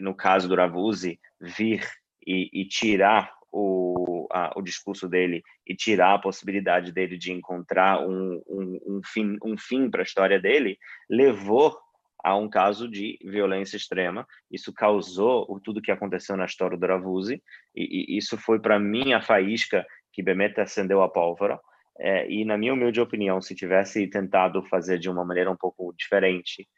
[0.00, 1.86] no caso do Ravuzzi, vir
[2.26, 8.00] e, e tirar o, a, o discurso dele e tirar a possibilidade dele de encontrar
[8.06, 11.76] um, um, um fim, um fim para a história dele, levou
[12.22, 14.26] a um caso de violência extrema.
[14.50, 17.42] Isso causou o, tudo que aconteceu na história do Ravuzzi,
[17.74, 21.60] e, e isso foi, para mim, a faísca que Bemet acendeu a pólvora.
[21.98, 25.94] É, e, na minha humilde opinião, se tivesse tentado fazer de uma maneira um pouco
[25.96, 26.68] diferente,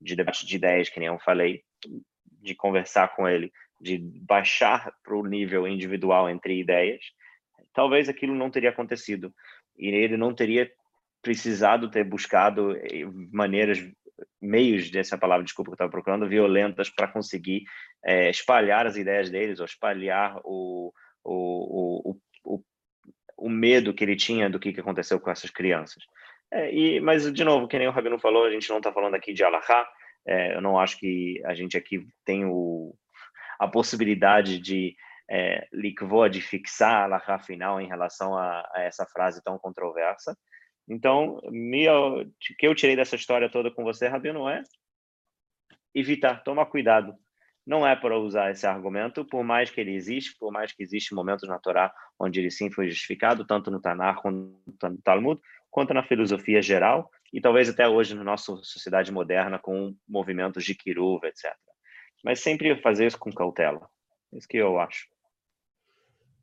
[0.00, 1.62] de debate de ideias, que nem eu falei,
[2.42, 7.02] de conversar com ele, de baixar para o nível individual entre ideias,
[7.72, 9.32] talvez aquilo não teria acontecido.
[9.78, 10.70] E ele não teria
[11.22, 13.78] precisado ter buscado eh, maneiras,
[14.40, 17.64] meios dessa palavra, desculpa que eu estava procurando, violentas para conseguir
[18.04, 20.92] é, espalhar as ideias deles ou espalhar o,
[21.24, 22.62] o, o, o,
[23.36, 26.04] o medo que ele tinha do que, que aconteceu com essas crianças.
[26.52, 29.14] É, e, mas, de novo, que nem o Rabino falou, a gente não está falando
[29.14, 29.86] aqui de Alahá,
[30.26, 32.94] é, eu não acho que a gente aqui tem o,
[33.60, 34.96] a possibilidade de
[35.30, 40.34] é, likvó, de fixar a Alahá final em relação a, a, essa frase tão controversa.
[40.88, 44.62] Então, o que eu tirei dessa história toda com você, Rabino, é
[45.94, 47.14] evitar, tomar cuidado.
[47.66, 51.14] não é para usar esse argumento, por mais que ele existe, por mais que existe
[51.14, 55.40] momentos na Torá onde ele sim foi justificado, tanto no Tanar quanto no Talmud,
[55.70, 60.74] quanto na filosofia geral, e talvez até hoje na nossa sociedade moderna com movimentos de
[60.74, 61.54] Kiruv, etc.
[62.24, 63.88] Mas sempre fazer isso com cautela.
[64.32, 65.06] É isso que eu acho.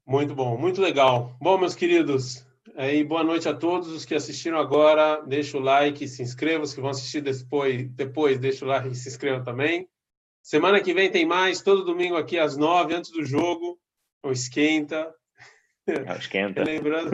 [0.05, 1.35] Muito bom, muito legal.
[1.39, 5.21] Bom, meus queridos, aí boa noite a todos os que assistiram agora.
[5.21, 8.95] Deixa o like, se inscrevam, os que vão assistir depois, depois deixa o like e
[8.95, 9.87] se inscrevam também.
[10.41, 13.77] Semana que vem tem mais, todo domingo aqui às nove, antes do jogo,
[14.23, 15.13] o esquenta.
[15.85, 16.63] É, esquenta.
[16.63, 17.11] lembrando,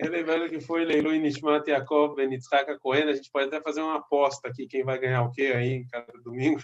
[0.00, 4.48] lembrando que foi Leilu Nishmat Yaakov Benitzhaka Cohen, a gente pode até fazer uma aposta
[4.48, 6.60] aqui, quem vai ganhar o quê aí cada domingo.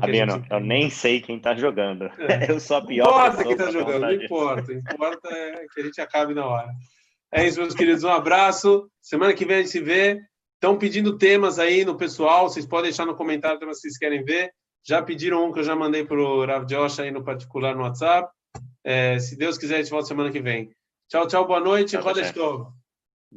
[0.00, 0.50] Fabiano, gente...
[0.50, 2.04] eu nem sei quem está jogando.
[2.04, 2.50] É.
[2.50, 4.72] Eu sou a pior Não importa quem está jogando, não importa.
[4.72, 6.70] Importa é que a gente acabe na hora.
[7.32, 8.04] É isso, meus queridos.
[8.04, 8.88] Um abraço.
[9.00, 10.20] Semana que vem a gente se vê.
[10.54, 12.48] Estão pedindo temas aí no pessoal.
[12.48, 14.52] Vocês podem deixar no comentário temas que vocês querem ver.
[14.86, 17.82] Já pediram um que eu já mandei para o Rav Josh aí no particular no
[17.82, 18.30] WhatsApp.
[18.84, 20.70] É, se Deus quiser, a gente volta semana que vem.
[21.08, 21.96] Tchau, tchau, boa noite.
[21.96, 22.72] Roda de novo.